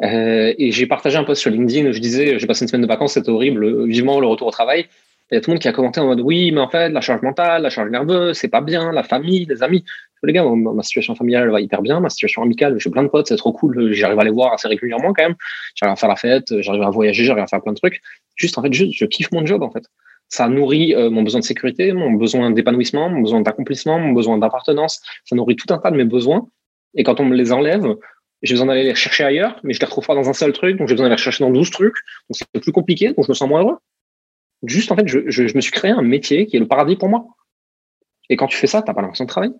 [0.02, 2.84] Euh, et j'ai partagé un post sur LinkedIn où je disais j'ai passé une semaine
[2.84, 4.88] de vacances, c'était horrible, vivement le retour au travail.
[5.32, 6.90] Il y a tout le monde qui a commenté en mode oui, mais en fait,
[6.90, 9.86] la charge mentale, la charge nerveuse, c'est pas bien, la famille, les amis.
[10.24, 13.28] Les gars, ma, situation familiale va hyper bien, ma situation amicale, j'ai plein de potes,
[13.28, 15.36] c'est trop cool, j'arrive à les voir assez régulièrement quand même.
[15.76, 18.02] J'arrive à faire la fête, j'arrive à voyager, j'arrive à faire plein de trucs.
[18.36, 19.86] Juste, en fait, juste, je kiffe mon job, en fait.
[20.28, 24.38] Ça nourrit euh, mon besoin de sécurité, mon besoin d'épanouissement, mon besoin d'accomplissement, mon besoin
[24.38, 25.02] d'appartenance.
[25.24, 26.48] Ça nourrit tout un tas de mes besoins.
[26.94, 27.86] Et quand on me les enlève,
[28.42, 30.78] j'ai besoin d'aller les chercher ailleurs, mais je les retrouve pas dans un seul truc,
[30.78, 31.96] donc j'ai besoin d'aller les chercher dans 12 trucs.
[32.30, 33.78] Donc c'est plus compliqué, donc je me sens moins heureux.
[34.64, 37.26] Juste, en fait, je, me suis créé un métier qui est le paradis pour moi.
[38.30, 39.54] Et quand tu fais ça, t'as pas l'impression de travailler.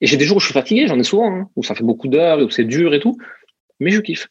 [0.00, 1.84] Et j'ai des jours où je suis fatigué, j'en ai souvent, hein, où ça fait
[1.84, 3.16] beaucoup d'heures, où c'est dur et tout,
[3.80, 4.28] mais je kiffe.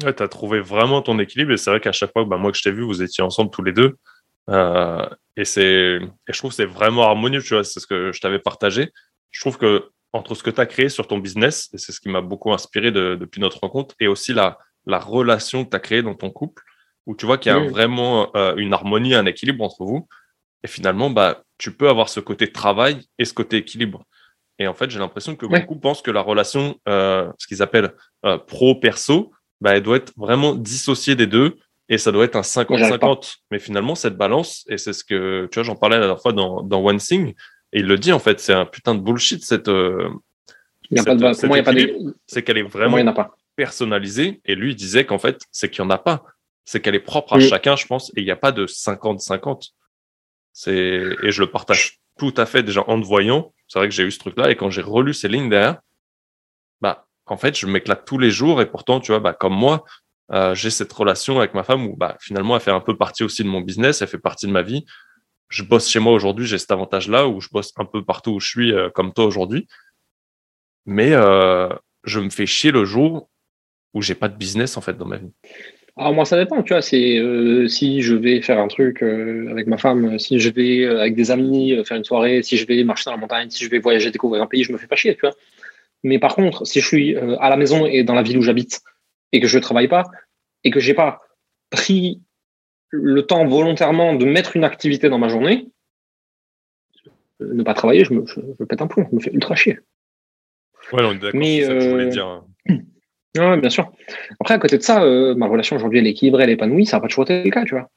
[0.00, 2.58] Tu as trouvé vraiment ton équilibre et c'est vrai qu'à chaque fois, bah, moi que
[2.58, 3.96] je t'ai vu, vous étiez ensemble tous les deux.
[4.48, 8.20] Euh, et, c'est, je trouve que c'est vraiment harmonieux, tu vois, c'est ce que je
[8.20, 8.90] t'avais partagé.
[9.30, 12.08] Je trouve que entre ce que tu créé sur ton business, et c'est ce qui
[12.08, 16.02] m'a beaucoup inspiré depuis notre rencontre, et aussi la, la relation que tu as créée
[16.02, 16.62] dans ton couple,
[17.06, 20.08] où tu vois qu'il y a vraiment euh, une harmonie, un équilibre entre vous.
[20.62, 24.04] Et finalement, bah, tu peux avoir ce côté travail et ce côté équilibre.
[24.58, 27.92] Et en fait, j'ai l'impression que beaucoup pensent que la relation, euh, ce qu'ils appellent
[28.24, 31.56] euh, pro-perso, bah, elle doit être vraiment dissociée des deux
[31.88, 33.36] et ça doit être un 50-50.
[33.50, 36.32] Mais finalement, cette balance, et c'est ce que, tu vois, j'en parlais la dernière fois
[36.32, 37.34] dans, dans One Thing,
[37.72, 39.68] et il le dit en fait, c'est un putain de bullshit cette.
[39.68, 42.14] Il n'y a, pas de.
[42.26, 42.98] C'est qu'elle est vraiment
[43.56, 44.40] personnalisée.
[44.44, 46.22] Et lui, il disait qu'en fait, c'est qu'il n'y en a pas
[46.64, 47.42] c'est qu'elle est propre à mm.
[47.42, 49.70] chacun, je pense, et il n'y a pas de 50-50.
[50.52, 53.52] C'est et je le partage tout à fait déjà en te voyant.
[53.68, 55.80] C'est vrai que j'ai eu ce truc-là et quand j'ai relu ces lignes derrière,
[56.80, 59.84] bah en fait je m'éclate tous les jours et pourtant tu vois bah comme moi
[60.32, 63.24] euh, j'ai cette relation avec ma femme où bah finalement elle fait un peu partie
[63.24, 64.84] aussi de mon business, elle fait partie de ma vie.
[65.48, 68.40] Je bosse chez moi aujourd'hui, j'ai cet avantage-là où je bosse un peu partout où
[68.40, 69.66] je suis euh, comme toi aujourd'hui.
[70.86, 71.68] Mais euh,
[72.04, 73.28] je me fais chier le jour
[73.94, 75.32] où j'ai pas de business en fait dans ma vie.
[75.96, 79.50] Alors moi ça dépend, tu vois, c'est euh, si je vais faire un truc euh,
[79.50, 82.66] avec ma femme, si je vais euh, avec des amis faire une soirée, si je
[82.66, 84.86] vais marcher dans la montagne, si je vais voyager, découvrir un pays, je me fais
[84.86, 85.34] pas chier, tu vois.
[86.02, 88.80] Mais par contre, si je suis à la maison et dans la ville où j'habite
[89.32, 90.04] et que je ne travaille pas
[90.64, 91.20] et que j'ai pas
[91.70, 92.22] pris
[92.90, 95.68] le temps volontairement de mettre une activité dans ma journée,
[97.40, 99.78] ne pas travailler, je me, je, pète un plomb, je me fais ultra chier.
[100.92, 102.44] Ouais, on est d'accord, c'est ça que je voulais dire.
[103.38, 103.90] Oui, bien sûr.
[104.40, 106.84] Après, à côté de ça, euh, ma relation aujourd'hui, elle est équilibrée, elle est épanouie,
[106.84, 107.88] ça n'a pas toujours été le cas, tu vois.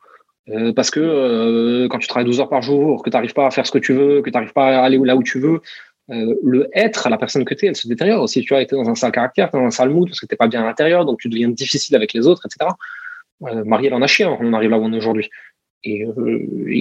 [0.50, 3.48] Euh, parce que euh, quand tu travailles 12 heures par jour, que tu n'arrives pas
[3.48, 5.40] à faire ce que tu veux, que tu n'arrives pas à aller là où tu
[5.40, 5.62] veux,
[6.08, 8.42] le être, la personne que tu es, elle se détériore aussi.
[8.42, 10.48] Tu as été dans un sale caractère, dans un sale mood, parce que tu pas
[10.48, 12.72] bien à l'intérieur, donc tu deviens difficile avec les autres, etc.
[13.66, 15.30] Marie, elle en a chier, hein, on arrive là où on est aujourd'hui.
[15.84, 16.06] Et,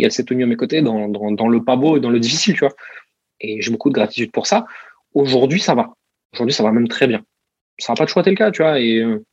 [0.02, 2.54] elle s'est tenue à mes côtés dans, dans, le pas beau et dans le difficile,
[2.54, 2.74] tu vois.
[3.40, 4.66] Et j'ai beaucoup de gratitude pour ça.
[5.14, 5.94] Aujourd'hui, ça va.
[6.34, 7.24] Aujourd'hui, ça va même très bien
[7.78, 8.78] ça n'a pas toujours été le cas, tu vois.
[8.80, 9.24] Et euh,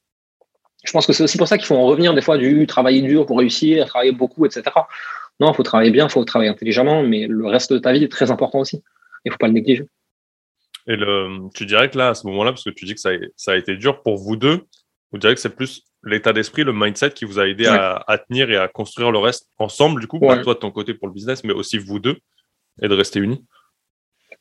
[0.83, 3.01] je pense que c'est aussi pour ça qu'il faut en revenir des fois du travailler
[3.01, 4.63] dur pour réussir, travailler beaucoup, etc.
[5.39, 8.03] Non, il faut travailler bien, il faut travailler intelligemment, mais le reste de ta vie
[8.03, 8.83] est très important aussi.
[9.25, 9.85] Il ne faut pas le négliger.
[10.87, 13.09] Et le, tu dirais que là, à ce moment-là, parce que tu dis que ça
[13.09, 14.65] a, ça a été dur pour vous deux,
[15.11, 18.49] vous diriez que c'est plus l'état d'esprit, le mindset qui vous a aidé à, tenir
[18.49, 21.13] et à construire le reste ensemble, du coup, pas toi de ton côté pour le
[21.13, 22.17] business, mais aussi vous deux,
[22.81, 23.45] et de rester unis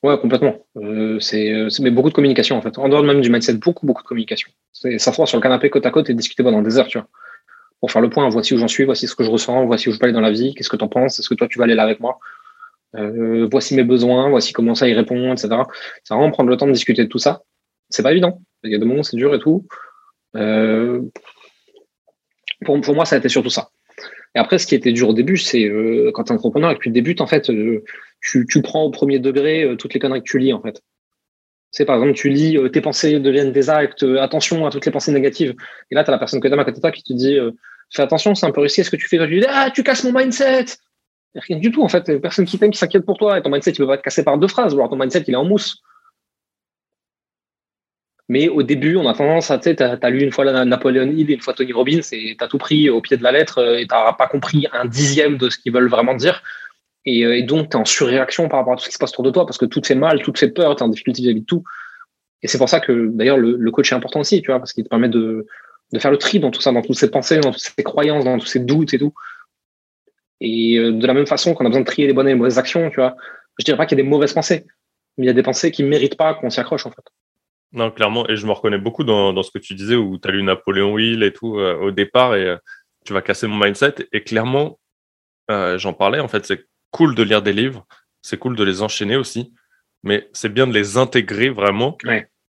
[0.02, 0.54] Ouais, complètement.
[0.76, 2.78] Euh, c'est mais beaucoup de communication en fait.
[2.78, 4.50] En dehors même du mindset, beaucoup beaucoup de communication.
[4.72, 7.08] C'est s'asseoir sur le canapé côte à côte et discuter pendant des heures, tu vois.
[7.80, 9.92] Pour faire le point, voici où j'en suis, voici ce que je ressens, voici où
[9.92, 11.58] je peux aller dans la vie, qu'est-ce que tu en penses, est-ce que toi tu
[11.58, 12.18] vas aller là avec moi
[12.96, 15.48] euh, Voici mes besoins, voici comment ça y répond, etc.
[16.02, 17.42] C'est vraiment prendre le temps de discuter de tout ça.
[17.90, 18.40] C'est pas évident.
[18.64, 19.66] Il y a des moments c'est dur et tout.
[20.36, 21.02] Euh,
[22.64, 23.70] pour, pour moi, ça a été surtout ça.
[24.34, 26.74] Et après, ce qui était dur au début, c'est euh, quand tu es entrepreneur et
[26.76, 27.84] que tu débutes, en fait, euh,
[28.20, 30.82] tu, prends au premier degré euh, toutes les conneries que tu lis, en fait.
[31.72, 35.12] C'est par exemple, tu lis tes pensées deviennent des actes, attention à toutes les pensées
[35.12, 35.54] négatives.
[35.90, 37.12] Et là, tu as la personne que tu as à côté de toi qui te
[37.12, 37.38] dit
[37.94, 39.18] fais attention, c'est un peu risqué ce que tu fais.
[39.18, 40.64] tu dis ah, tu casses mon mindset.
[41.36, 42.18] Rien du tout, en fait.
[42.20, 43.38] Personne qui t'aime qui s'inquiète pour toi.
[43.38, 44.74] Et ton mindset, il peut pas être cassé par deux phrases.
[44.74, 45.80] Ou alors ton mindset, il est en mousse.
[48.30, 51.10] Mais au début, on a tendance à, tu sais, tu as, lu une fois Napoléon
[51.10, 53.32] Hill et une fois Tony Robbins et tu as tout pris au pied de la
[53.32, 56.40] lettre et tu n'as pas compris un dixième de ce qu'ils veulent vraiment dire.
[57.04, 59.10] Et, euh, donc, tu es en surréaction par rapport à tout ce qui se passe
[59.10, 60.88] autour de toi parce que tout fait mal, tout te fait peur, tu es en
[60.90, 61.64] difficulté vis-à-vis de tout.
[62.42, 64.84] Et c'est pour ça que, d'ailleurs, le, coach est important aussi, tu vois, parce qu'il
[64.84, 65.44] te permet de,
[65.92, 68.24] de faire le tri dans tout ça, dans toutes ces pensées, dans toutes ces croyances,
[68.24, 69.12] dans tous ces doutes et tout.
[70.40, 72.38] Et euh, de la même façon qu'on a besoin de trier les bonnes et les
[72.38, 73.16] mauvaises actions, tu vois,
[73.58, 74.66] je dirais pas qu'il y a des mauvaises pensées,
[75.18, 77.02] mais il y a des pensées qui méritent pas qu'on s'y accroche, en fait.
[77.72, 80.28] Non, clairement, et je me reconnais beaucoup dans, dans ce que tu disais où tu
[80.28, 82.56] as lu Napoléon Hill et tout euh, au départ et euh,
[83.04, 84.09] tu vas casser mon mindset.
[84.12, 84.80] Et clairement,
[85.50, 87.87] euh, j'en parlais, en fait, c'est cool de lire des livres,
[88.22, 89.52] c'est cool de les enchaîner aussi,
[90.02, 91.96] mais c'est bien de les intégrer vraiment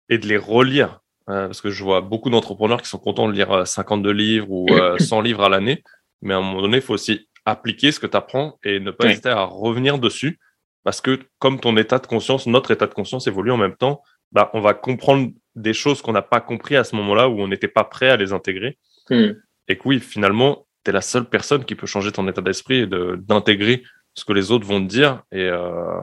[0.10, 1.00] et de les relire.
[1.26, 4.68] parce que je vois beaucoup d'entrepreneurs qui sont contents de lire 52 livres ou
[5.00, 5.82] 100 livres à l'année,
[6.22, 8.92] mais à un moment donné, il faut aussi appliquer ce que tu apprends et ne
[8.92, 10.40] pas hésiter à revenir dessus
[10.84, 14.04] parce que comme ton état de conscience, notre état de conscience évolue en même temps,
[14.32, 17.48] bah, on va comprendre des choses qu'on n'a pas compris à ce moment-là où on
[17.48, 18.78] n'était pas prêt à les intégrer.
[19.10, 19.32] Hmm.
[19.68, 22.82] Et que oui, finalement, tu es la seule personne qui peut changer ton état d'esprit
[22.82, 23.84] et d'intégrer
[24.14, 25.24] ce que les autres vont te dire.
[25.32, 26.02] Et, euh,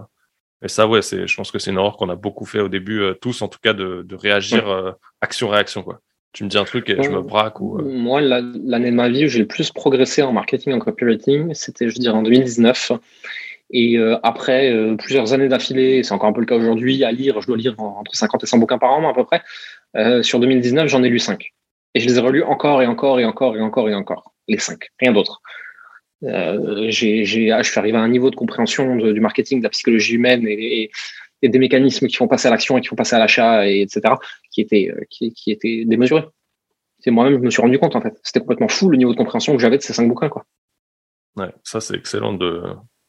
[0.62, 3.00] et ça, ouais, je pense que c'est une erreur qu'on a beaucoup fait au début,
[3.00, 5.82] euh, tous en tout cas, de, de réagir euh, action-réaction.
[5.82, 6.00] quoi.
[6.32, 7.60] Tu me dis un truc et je me braque.
[7.60, 7.78] Ou.
[7.82, 11.90] Moi, l'année de ma vie où j'ai le plus progressé en marketing, en copywriting, c'était,
[11.90, 12.92] je dirais, en 2019.
[13.70, 17.12] Et euh, après euh, plusieurs années d'affilée, c'est encore un peu le cas aujourd'hui, à
[17.12, 19.42] lire, je dois lire entre 50 et 100 bouquins par an à peu près.
[19.96, 21.52] Euh, sur 2019, j'en ai lu 5.
[21.94, 24.34] Et je les ai relus encore et encore et encore et encore et encore.
[24.48, 25.40] Les 5, rien d'autre.
[26.22, 30.14] J'ai, ah, je suis arrivé à un niveau de compréhension du marketing, de la psychologie
[30.14, 30.90] humaine et,
[31.42, 34.14] des mécanismes qui font passer à l'action et qui font passer à l'achat, et etc.,
[34.52, 36.24] qui étaient, qui, qui étaient démesurés.
[37.00, 38.14] C'est moi-même, je me suis rendu compte, en fait.
[38.22, 40.44] C'était complètement fou le niveau de compréhension que j'avais de ces cinq bouquins, quoi.
[41.34, 42.62] Ouais, ça, c'est excellent de,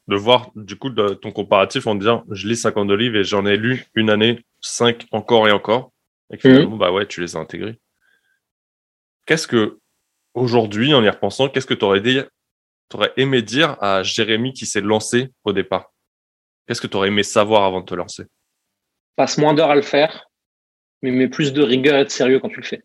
[0.08, 3.46] de voir du coup de, ton comparatif en disant je lis 52 livres et j'en
[3.46, 5.92] ai lu une année 5 encore et encore.
[6.32, 6.54] Et que mhm.
[6.54, 7.78] finalement bah ouais tu les as intégrés.
[9.26, 9.78] Qu'est-ce que
[10.34, 15.32] aujourd'hui en y repensant qu'est-ce que tu aurais aimé dire à Jérémy qui s'est lancé
[15.44, 15.92] au départ?
[16.66, 18.24] Qu'est-ce que tu aurais aimé savoir avant de te lancer?
[19.16, 20.28] Passe moins d'heures à le faire
[21.04, 22.82] mais mets plus de rigueur et de sérieux quand tu le fais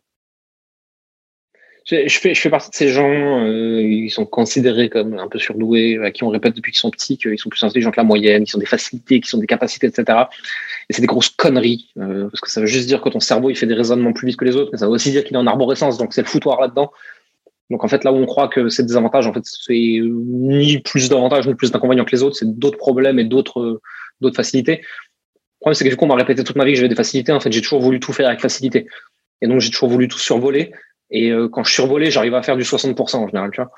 [1.89, 5.39] je, fais, je fais partie de ces gens, euh, ils sont considérés comme un peu
[5.39, 8.03] surdoués, à qui on répète depuis qu'ils sont petits qu'ils sont plus intelligents que la
[8.03, 10.25] moyenne, qu'ils ont des facilités, qu'ils ont des capacités, etc.
[10.89, 13.49] Et c'est des grosses conneries, euh, parce que ça veut juste dire que ton cerveau,
[13.49, 15.35] il fait des raisonnements plus vite que les autres, mais ça veut aussi dire qu'il
[15.35, 16.91] est en arborescence, donc c'est le foutoir là-dedans.
[17.69, 20.79] Donc en fait, là où on croit que c'est des avantages, en fait, c'est ni
[20.79, 23.81] plus d'avantages ni plus d'inconvénients que les autres, c'est d'autres problèmes et d'autres
[24.21, 24.77] d'autres facilités.
[24.77, 26.95] Le problème, c'est que du coup, on m'a répété toute ma vie que j'avais des
[26.95, 27.31] facilités.
[27.31, 28.87] En fait, j'ai toujours voulu tout faire avec facilité.
[29.41, 30.71] Et donc, j'ai toujours voulu tout survoler.
[31.11, 33.71] Et euh, quand je survolais, j'arrivais à faire du 60% en général, tu vois.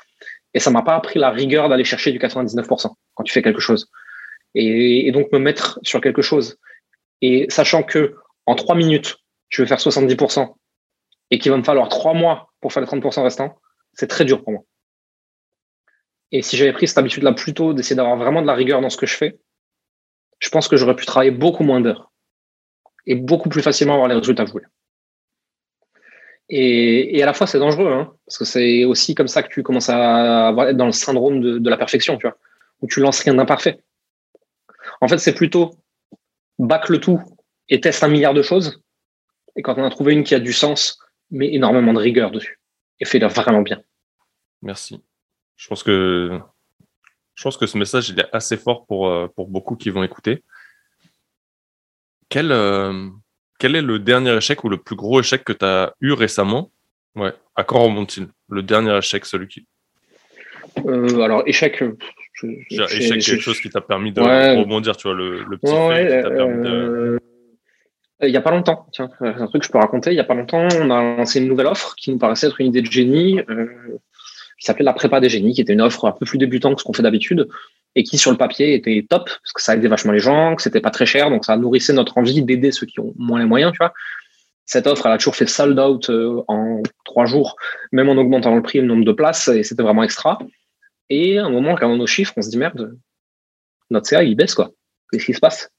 [0.53, 3.61] Et ça m'a pas appris la rigueur d'aller chercher du 99% quand tu fais quelque
[3.61, 3.89] chose.
[4.53, 6.57] Et, donc me mettre sur quelque chose.
[7.21, 8.15] Et sachant que
[8.45, 9.17] en trois minutes,
[9.49, 10.53] je vais faire 70%
[11.29, 13.57] et qu'il va me falloir trois mois pour faire les 30% restants,
[13.93, 14.61] c'est très dur pour moi.
[16.33, 18.89] Et si j'avais pris cette habitude-là plus tôt d'essayer d'avoir vraiment de la rigueur dans
[18.89, 19.39] ce que je fais,
[20.39, 22.11] je pense que j'aurais pu travailler beaucoup moins d'heures
[23.05, 24.51] et beaucoup plus facilement avoir les résultats que
[26.53, 29.63] Et, à la fois, c'est dangereux, hein, parce que c'est aussi comme ça que tu
[29.63, 32.19] commences à être dans le syndrome de, la perfection,
[32.81, 33.79] où tu lances rien d'imparfait.
[34.99, 35.71] En fait, c'est plutôt
[36.59, 37.21] bac le tout
[37.69, 38.83] et teste un milliard de choses.
[39.55, 40.99] Et quand on a trouvé une qui a du sens,
[41.31, 42.59] mets énormément de rigueur dessus
[42.99, 43.81] et fais-le vraiment bien.
[44.61, 45.01] Merci.
[45.55, 46.37] Je pense que
[47.33, 50.43] je pense que ce message est assez fort pour, euh, pour beaucoup qui vont écouter.
[52.27, 53.09] Quel, euh,
[53.61, 56.71] quel est le dernier échec ou le plus gros échec que tu as eu récemment?
[57.15, 57.31] Ouais.
[57.55, 58.27] À quand remonte-t-il?
[58.49, 59.67] Le dernier échec, celui qui.
[60.83, 61.83] Euh, alors, échec.
[62.71, 66.23] échec, quelque chose qui t'a permis de rebondir, tu vois, le, le petit fait qui
[66.23, 67.19] t'a permis de.
[68.23, 70.09] Il n'y a pas longtemps, tiens, c'est un truc que je peux raconter.
[70.09, 72.61] Il n'y a pas longtemps, on a lancé une nouvelle offre qui nous paraissait être
[72.61, 73.41] une idée de génie,
[74.59, 76.81] qui s'appelait la prépa des génies, qui était une offre un peu plus débutante que
[76.81, 77.47] ce qu'on fait d'habitude
[77.95, 80.61] et qui sur le papier était top parce que ça aidait vachement les gens, que
[80.61, 83.45] c'était pas très cher, donc ça nourrissait notre envie d'aider ceux qui ont moins les
[83.45, 83.93] moyens, tu vois.
[84.65, 87.57] Cette offre, elle a toujours fait sold out euh, en trois jours,
[87.91, 90.39] même en augmentant le prix et le nombre de places, et c'était vraiment extra.
[91.09, 92.97] Et à un moment, quand on nos chiffres, on se dit merde,
[93.89, 94.71] notre CA il baisse quoi.
[95.11, 95.69] Qu'est-ce qui se passe?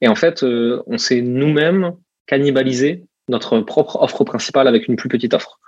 [0.00, 1.92] Et en fait, euh, on s'est nous-mêmes
[2.26, 5.60] cannibalisé notre propre offre principale avec une plus petite offre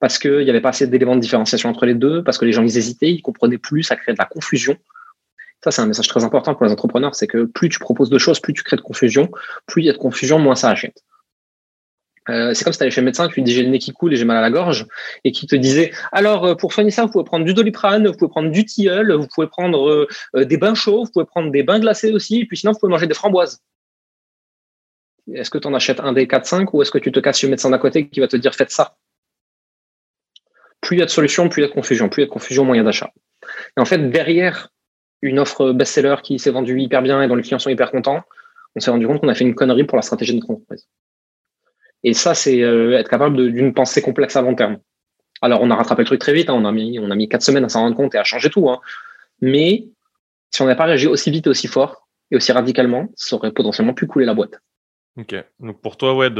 [0.00, 2.52] parce qu'il n'y avait pas assez d'éléments de différenciation entre les deux, parce que les
[2.52, 4.76] gens ils hésitaient, ils comprenaient plus, ça créait de la confusion.
[5.64, 8.18] Ça, c'est un message très important pour les entrepreneurs, c'est que plus tu proposes de
[8.18, 9.30] choses, plus tu crées de confusion,
[9.66, 11.02] plus il y a de confusion, moins ça achète.
[12.28, 13.78] Euh, c'est comme si tu allais chez le médecin, tu lui dis j'ai le nez
[13.78, 14.86] qui coule et j'ai mal à la gorge,
[15.24, 18.14] et qui te disait alors euh, pour soigner ça, vous pouvez prendre du doliprane, vous
[18.16, 21.62] pouvez prendre du tilleul, vous pouvez prendre euh, des bains chauds, vous pouvez prendre des
[21.62, 23.62] bains glacés aussi, et puis sinon vous pouvez manger des framboises.
[25.32, 27.46] Est-ce que tu en achètes un des 4-5 ou est-ce que tu te casses chez
[27.46, 28.96] le médecin d'à côté qui va te dire faites ça?
[30.86, 32.08] Plus il y a de solutions, plus il y a de confusion.
[32.08, 33.10] Plus il y a de confusion, a d'achat.
[33.76, 34.68] Et en fait, derrière
[35.20, 38.22] une offre best-seller qui s'est vendue hyper bien et dont les clients sont hyper contents,
[38.76, 40.86] on s'est rendu compte qu'on a fait une connerie pour la stratégie de notre entreprise.
[42.04, 44.78] Et ça, c'est euh, être capable d'une pensée complexe à long terme.
[45.42, 46.48] Alors, on a rattrapé le truc très vite.
[46.50, 46.54] Hein.
[46.54, 48.48] on, a mis, on a mis quatre semaines à s'en rendre compte et à changer
[48.48, 48.70] tout.
[48.70, 48.80] Hein.
[49.40, 49.88] Mais
[50.52, 53.50] si on n'avait pas réagi aussi vite et aussi fort et aussi radicalement, ça aurait
[53.50, 54.54] potentiellement pu couler la boîte.
[55.18, 55.34] Ok.
[55.58, 56.30] Donc, pour toi, ouais,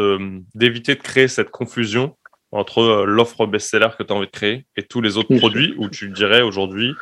[0.55, 2.15] d'éviter de créer cette confusion,
[2.53, 5.75] entre euh, l'offre best-seller que tu as envie de créer et tous les autres produits
[5.79, 6.95] où tu dirais aujourd'hui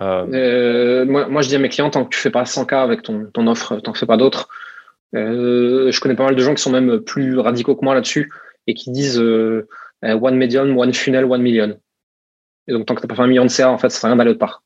[0.00, 1.04] euh, euh...
[1.04, 3.26] moi, moi, je dis à mes clients, tant que tu fais pas 100K avec ton,
[3.26, 4.48] ton offre, tant que fais pas d'autres.
[5.14, 8.32] Euh, je connais pas mal de gens qui sont même plus radicaux que moi là-dessus
[8.66, 9.66] et qui disent euh,
[10.02, 11.78] one medium, one funnel, one million.
[12.68, 14.00] Et donc, tant que tu n'as pas fait un million de CA, en fait, ça
[14.00, 14.62] sert à rien d'aller autre part.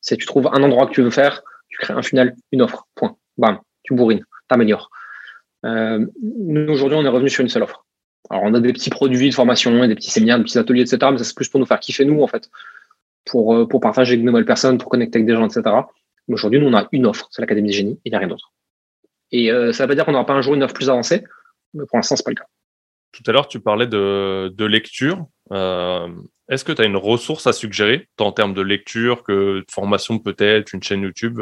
[0.00, 2.86] Si tu trouves un endroit que tu veux faire, tu crées un funnel, une offre,
[2.94, 3.16] point.
[3.38, 4.90] Bam, tu bourrines, t'améliores.
[5.64, 7.84] nous, aujourd'hui, on est revenu sur une seule offre.
[8.30, 10.98] Alors, on a des petits produits de formation, des petits séminaires, des petits ateliers, etc.
[11.10, 12.50] Mais ça, c'est plus pour nous faire kiffer, nous, en fait,
[13.24, 15.62] pour, euh, partager avec de nouvelles personnes, pour connecter avec des gens, etc.
[16.28, 18.28] Mais aujourd'hui, nous, on a une offre, c'est l'Académie des génies, il n'y a rien
[18.28, 18.52] d'autre.
[19.32, 20.90] Et euh, ça ne veut pas dire qu'on n'aura pas un jour une offre plus
[20.90, 21.24] avancée,
[21.74, 22.46] mais pour l'instant, ce n'est pas le cas.
[23.12, 25.26] Tout à l'heure, tu parlais de, de lecture.
[25.50, 26.08] Euh,
[26.48, 29.64] est-ce que tu as une ressource à suggérer, tant en termes de lecture que de
[29.70, 31.40] formation peut-être, une chaîne YouTube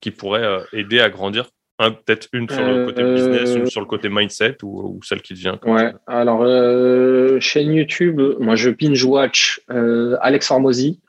[0.00, 1.50] qui pourrait aider à grandir?
[1.90, 5.34] Peut-être une sur le côté business, une euh, sur le côté mindset ou, celle qui
[5.34, 5.58] vient.
[5.64, 11.00] Ouais, alors euh, chaîne YouTube, moi je binge watch euh, Alex Hormozy,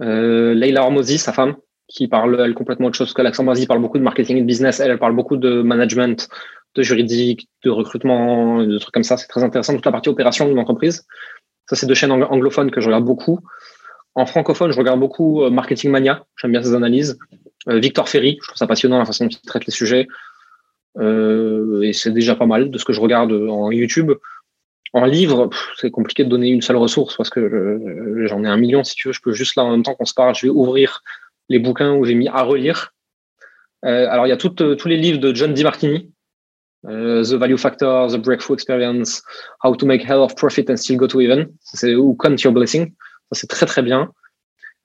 [0.00, 1.56] Leila Hormozy, sa femme,
[1.86, 4.80] qui parle elle complètement autre chose qu'Alex Hormozy, parle beaucoup de marketing et de business,
[4.80, 6.28] elle, elle parle beaucoup de management,
[6.74, 9.16] de juridique, de recrutement, de trucs comme ça.
[9.16, 11.06] C'est très intéressant, toute la partie opération d'une entreprise.
[11.68, 13.40] Ça, c'est deux chaînes anglophones que je regarde beaucoup.
[14.14, 17.18] En francophone, je regarde beaucoup Marketing Mania, j'aime bien ses analyses.
[17.68, 20.08] Euh, Victor Ferry, je trouve ça passionnant la façon dont il traite les sujets.
[20.98, 24.12] Euh, et c'est déjà pas mal de ce que je regarde en YouTube.
[24.94, 28.56] En livre, c'est compliqué de donner une seule ressource parce que euh, j'en ai un
[28.56, 29.12] million si tu veux.
[29.12, 31.02] Je peux juste là en même temps qu'on se parle, je vais ouvrir
[31.48, 32.94] les bouquins où j'ai mis à relire.
[33.82, 36.10] alors il y a tous les livres de John DiMartini
[36.84, 39.22] the Value Factor, The Breakthrough Experience,
[39.62, 41.20] How to Make Hell of Profit and Still Go to
[41.60, 42.92] c'est ou Count Your Blessing,
[43.32, 44.10] ça c'est très très bien.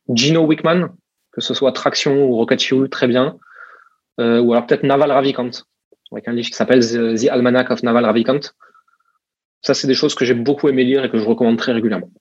[0.09, 0.89] Gino Wickman,
[1.33, 3.37] que ce soit Traction ou Rocket Fuel, très bien.
[4.17, 5.49] ou alors peut-être Naval Ravikant,
[6.11, 8.39] avec un livre qui s'appelle The, Almanac of Naval Ravikant.
[9.61, 12.11] Ça, c'est des choses que j'ai beaucoup aimé lire et que je recommande très régulièrement.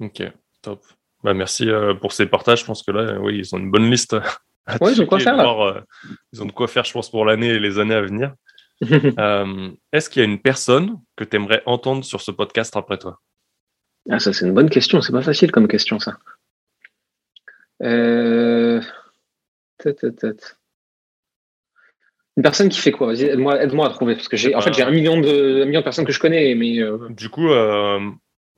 [0.00, 0.22] Ok,
[0.62, 0.82] top.
[1.22, 1.68] Bah, merci
[2.00, 2.60] pour ces partages.
[2.60, 4.16] Je pense que là, oui, ils ont une bonne liste.
[4.80, 5.36] Oui, ils ont quoi faire.
[5.36, 5.84] Là.
[6.32, 8.34] ils ont de quoi faire, je pense, pour l'année et les années à venir.
[9.18, 12.98] Euh, est-ce qu'il y a une personne que tu aimerais entendre sur ce podcast après
[12.98, 13.20] toi?
[14.10, 15.00] Ah, Ça, c'est une bonne question.
[15.00, 16.16] C'est pas facile comme question, ça.
[17.82, 18.80] Euh...
[22.36, 23.14] Une personne qui fait quoi?
[23.14, 24.14] Aide-moi, aide-moi à trouver.
[24.14, 26.54] Parce que j'ai, en fait, j'ai un million, de, million de personnes que je connais.
[26.54, 28.00] Mais euh, Du coup, euh,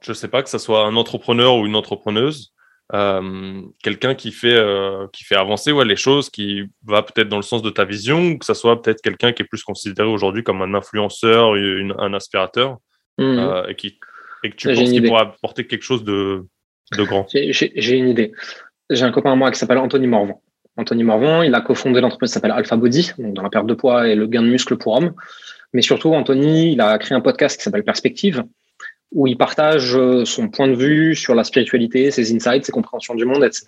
[0.02, 2.52] je sais pas que ce soit un entrepreneur ou une entrepreneuse.
[2.92, 7.38] Euh, quelqu'un qui fait euh, qui fait avancer ouais, les choses, qui va peut-être dans
[7.38, 10.06] le sens de ta vision, ou que ça soit peut-être quelqu'un qui est plus considéré
[10.06, 12.76] aujourd'hui comme un influenceur, un aspirateur,
[13.16, 13.22] mmh.
[13.22, 13.98] euh, et, qui,
[14.42, 16.44] et que tu penses qu'il pourra apporter quelque chose de,
[16.92, 17.26] de grand.
[17.32, 18.32] J'ai une idée.
[18.90, 20.40] J'ai un copain à moi qui s'appelle Anthony Morvan.
[20.76, 23.74] Anthony Morvan, il a cofondé l'entreprise qui s'appelle Alpha Body, donc dans la perte de
[23.74, 25.14] poids et le gain de muscle pour hommes.
[25.72, 28.44] Mais surtout, Anthony, il a créé un podcast qui s'appelle Perspective,
[29.12, 33.14] où il partage euh, son point de vue sur la spiritualité, ses insights, ses compréhensions
[33.14, 33.66] du monde, etc.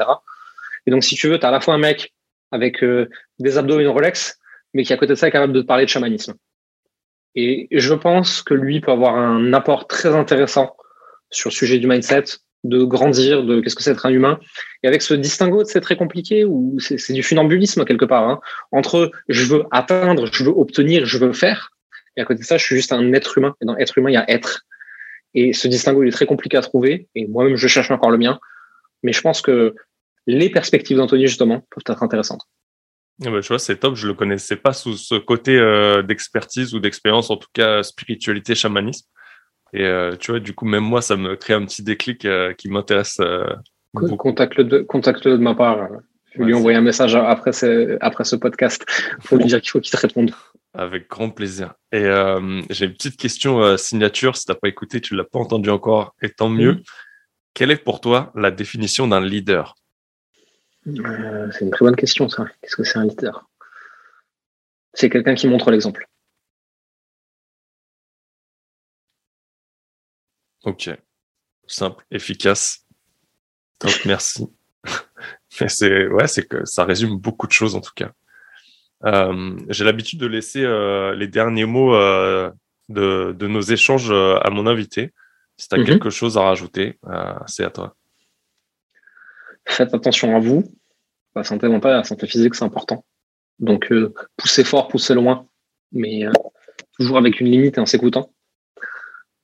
[0.87, 2.13] Et donc, si tu veux, tu as à la fois un mec
[2.53, 3.09] avec euh,
[3.39, 4.39] des abdos et une Rolex,
[4.75, 6.35] mais qui à côté de ça est capable de parler de chamanisme.
[7.35, 10.77] Et je pense que lui peut avoir un apport très intéressant
[11.31, 12.25] sur le sujet du mindset,
[12.69, 14.39] de grandir, de qu'est-ce que c'est être un humain.
[14.83, 18.41] Et avec ce distinguo, c'est très compliqué, ou c'est du funambulisme quelque part, hein,
[18.73, 21.73] entre je veux atteindre, je veux obtenir, je veux faire,
[22.17, 23.55] et à côté de ça, je suis juste un être humain.
[23.61, 24.63] Et dans être humain, il y a être.
[25.35, 27.09] Et ce distinguo, il est très compliqué à trouver.
[27.15, 28.39] Et moi-même, je cherche encore le mien.
[29.03, 29.75] Mais je pense que
[30.27, 32.43] les perspectives d'Anthony, justement, peuvent être intéressantes.
[33.25, 33.97] Ah bah, tu vois, c'est top.
[33.97, 38.55] Je le connaissais pas sous ce côté euh, d'expertise ou d'expérience, en tout cas spiritualité,
[38.55, 39.07] chamanisme.
[39.73, 42.53] Et euh, tu vois, du coup, même moi, ça me crée un petit déclic euh,
[42.55, 43.21] qui m'intéresse.
[43.95, 45.89] contacte-le de, contacte de ma part.
[46.37, 48.85] Je vais lui envoyer un message après ce, après ce podcast
[49.25, 50.33] pour lui dire qu'il faut qu'il te réponde.
[50.75, 51.75] Avec grand plaisir.
[51.93, 54.37] Et euh, j'ai une petite question euh, signature.
[54.37, 56.75] Si tu n'as pas écouté, tu ne l'as pas entendu encore, et tant mieux.
[56.75, 56.83] Mm.
[57.55, 59.75] Quelle est pour toi la définition d'un leader?
[60.87, 62.45] Euh, C'est une très bonne question, ça.
[62.61, 63.49] Qu'est-ce que c'est un leader?
[64.93, 66.07] C'est quelqu'un qui montre l'exemple.
[70.67, 70.91] Ok.
[71.69, 72.85] Simple, efficace.
[73.79, 74.47] Top, merci.
[75.61, 78.11] Mais c'est ouais, c'est que ça résume beaucoup de choses en tout cas.
[79.05, 82.51] Euh, j'ai l'habitude de laisser euh, les derniers mots euh,
[82.89, 85.13] de, de, nos échanges à mon invité.
[85.57, 85.87] Si tu as mhm.
[85.87, 86.99] quelque chose à rajouter,
[87.47, 87.97] c'est à toi.
[89.67, 90.65] Faites attention à vous.
[91.35, 93.05] La santé mentale et la santé physique, c'est important.
[93.59, 93.93] Donc,
[94.37, 95.47] poussez fort, poussez loin,
[95.93, 96.25] mais
[96.99, 98.31] toujours avec une limite et en s'écoutant.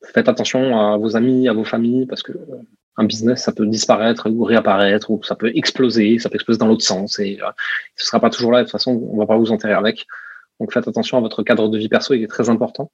[0.05, 2.33] Faites attention à vos amis, à vos familles, parce que
[2.97, 6.67] un business, ça peut disparaître ou réapparaître, ou ça peut exploser, ça peut exploser dans
[6.67, 7.51] l'autre sens, et euh,
[7.97, 8.59] ce sera pas toujours là.
[8.59, 10.07] De toute façon, on va pas vous enterrer avec.
[10.61, 12.91] Donc faites attention à votre cadre de vie perso, il est très important.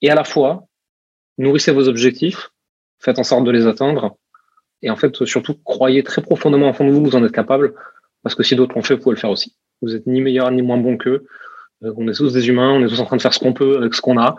[0.00, 0.66] Et à la fois,
[1.38, 2.50] nourrissez vos objectifs,
[3.00, 4.16] faites en sorte de les atteindre,
[4.82, 7.74] et en fait, surtout, croyez très profondément en fond de vous, vous en êtes capable,
[8.22, 9.56] parce que si d'autres l'ont fait, vous pouvez le faire aussi.
[9.80, 11.26] Vous êtes ni meilleur ni moins bon qu'eux.
[11.84, 13.52] Euh, on est tous des humains, on est tous en train de faire ce qu'on
[13.52, 14.36] peut avec ce qu'on a,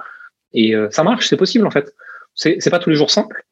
[0.54, 1.94] et euh, ça marche, c'est possible en fait.
[2.36, 3.46] C'est pas tous les jours simple,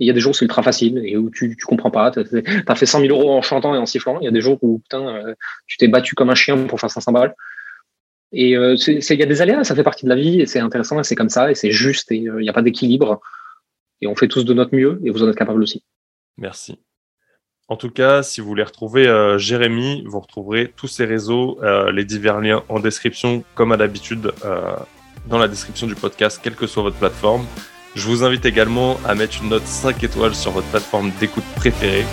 [0.00, 2.10] il y a des jours où c'est ultra facile et où tu, tu comprends pas.
[2.10, 2.20] Tu
[2.66, 4.18] as, fait 100 000 euros en chantant et en sifflant.
[4.20, 5.34] Il y a des jours où putain, euh,
[5.66, 7.34] tu t'es battu comme un chien pour faire 500 balles.
[8.32, 10.60] Et euh, il y a des aléas, ça fait partie de la vie et c'est
[10.60, 13.20] intéressant et c'est comme ça et c'est juste et il n'y a pas d'équilibre.
[14.00, 15.84] Et on fait tous de notre mieux et vous en êtes capable aussi.
[16.38, 16.78] Merci.
[17.68, 21.60] En tout cas, si vous voulez retrouver Jérémy, vous retrouverez tous ses réseaux,
[21.92, 24.32] les divers liens en description, comme à l'habitude,
[25.26, 27.46] dans la description du podcast, quelle que soit votre plateforme.
[27.94, 32.06] Je vous invite également à mettre une note 5 étoiles sur votre plateforme d'écoute préférée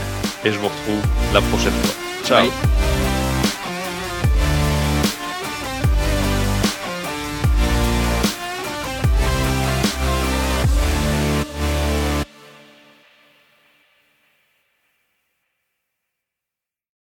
[0.43, 1.95] et je vous retrouve la prochaine fois.
[2.23, 3.06] Ciao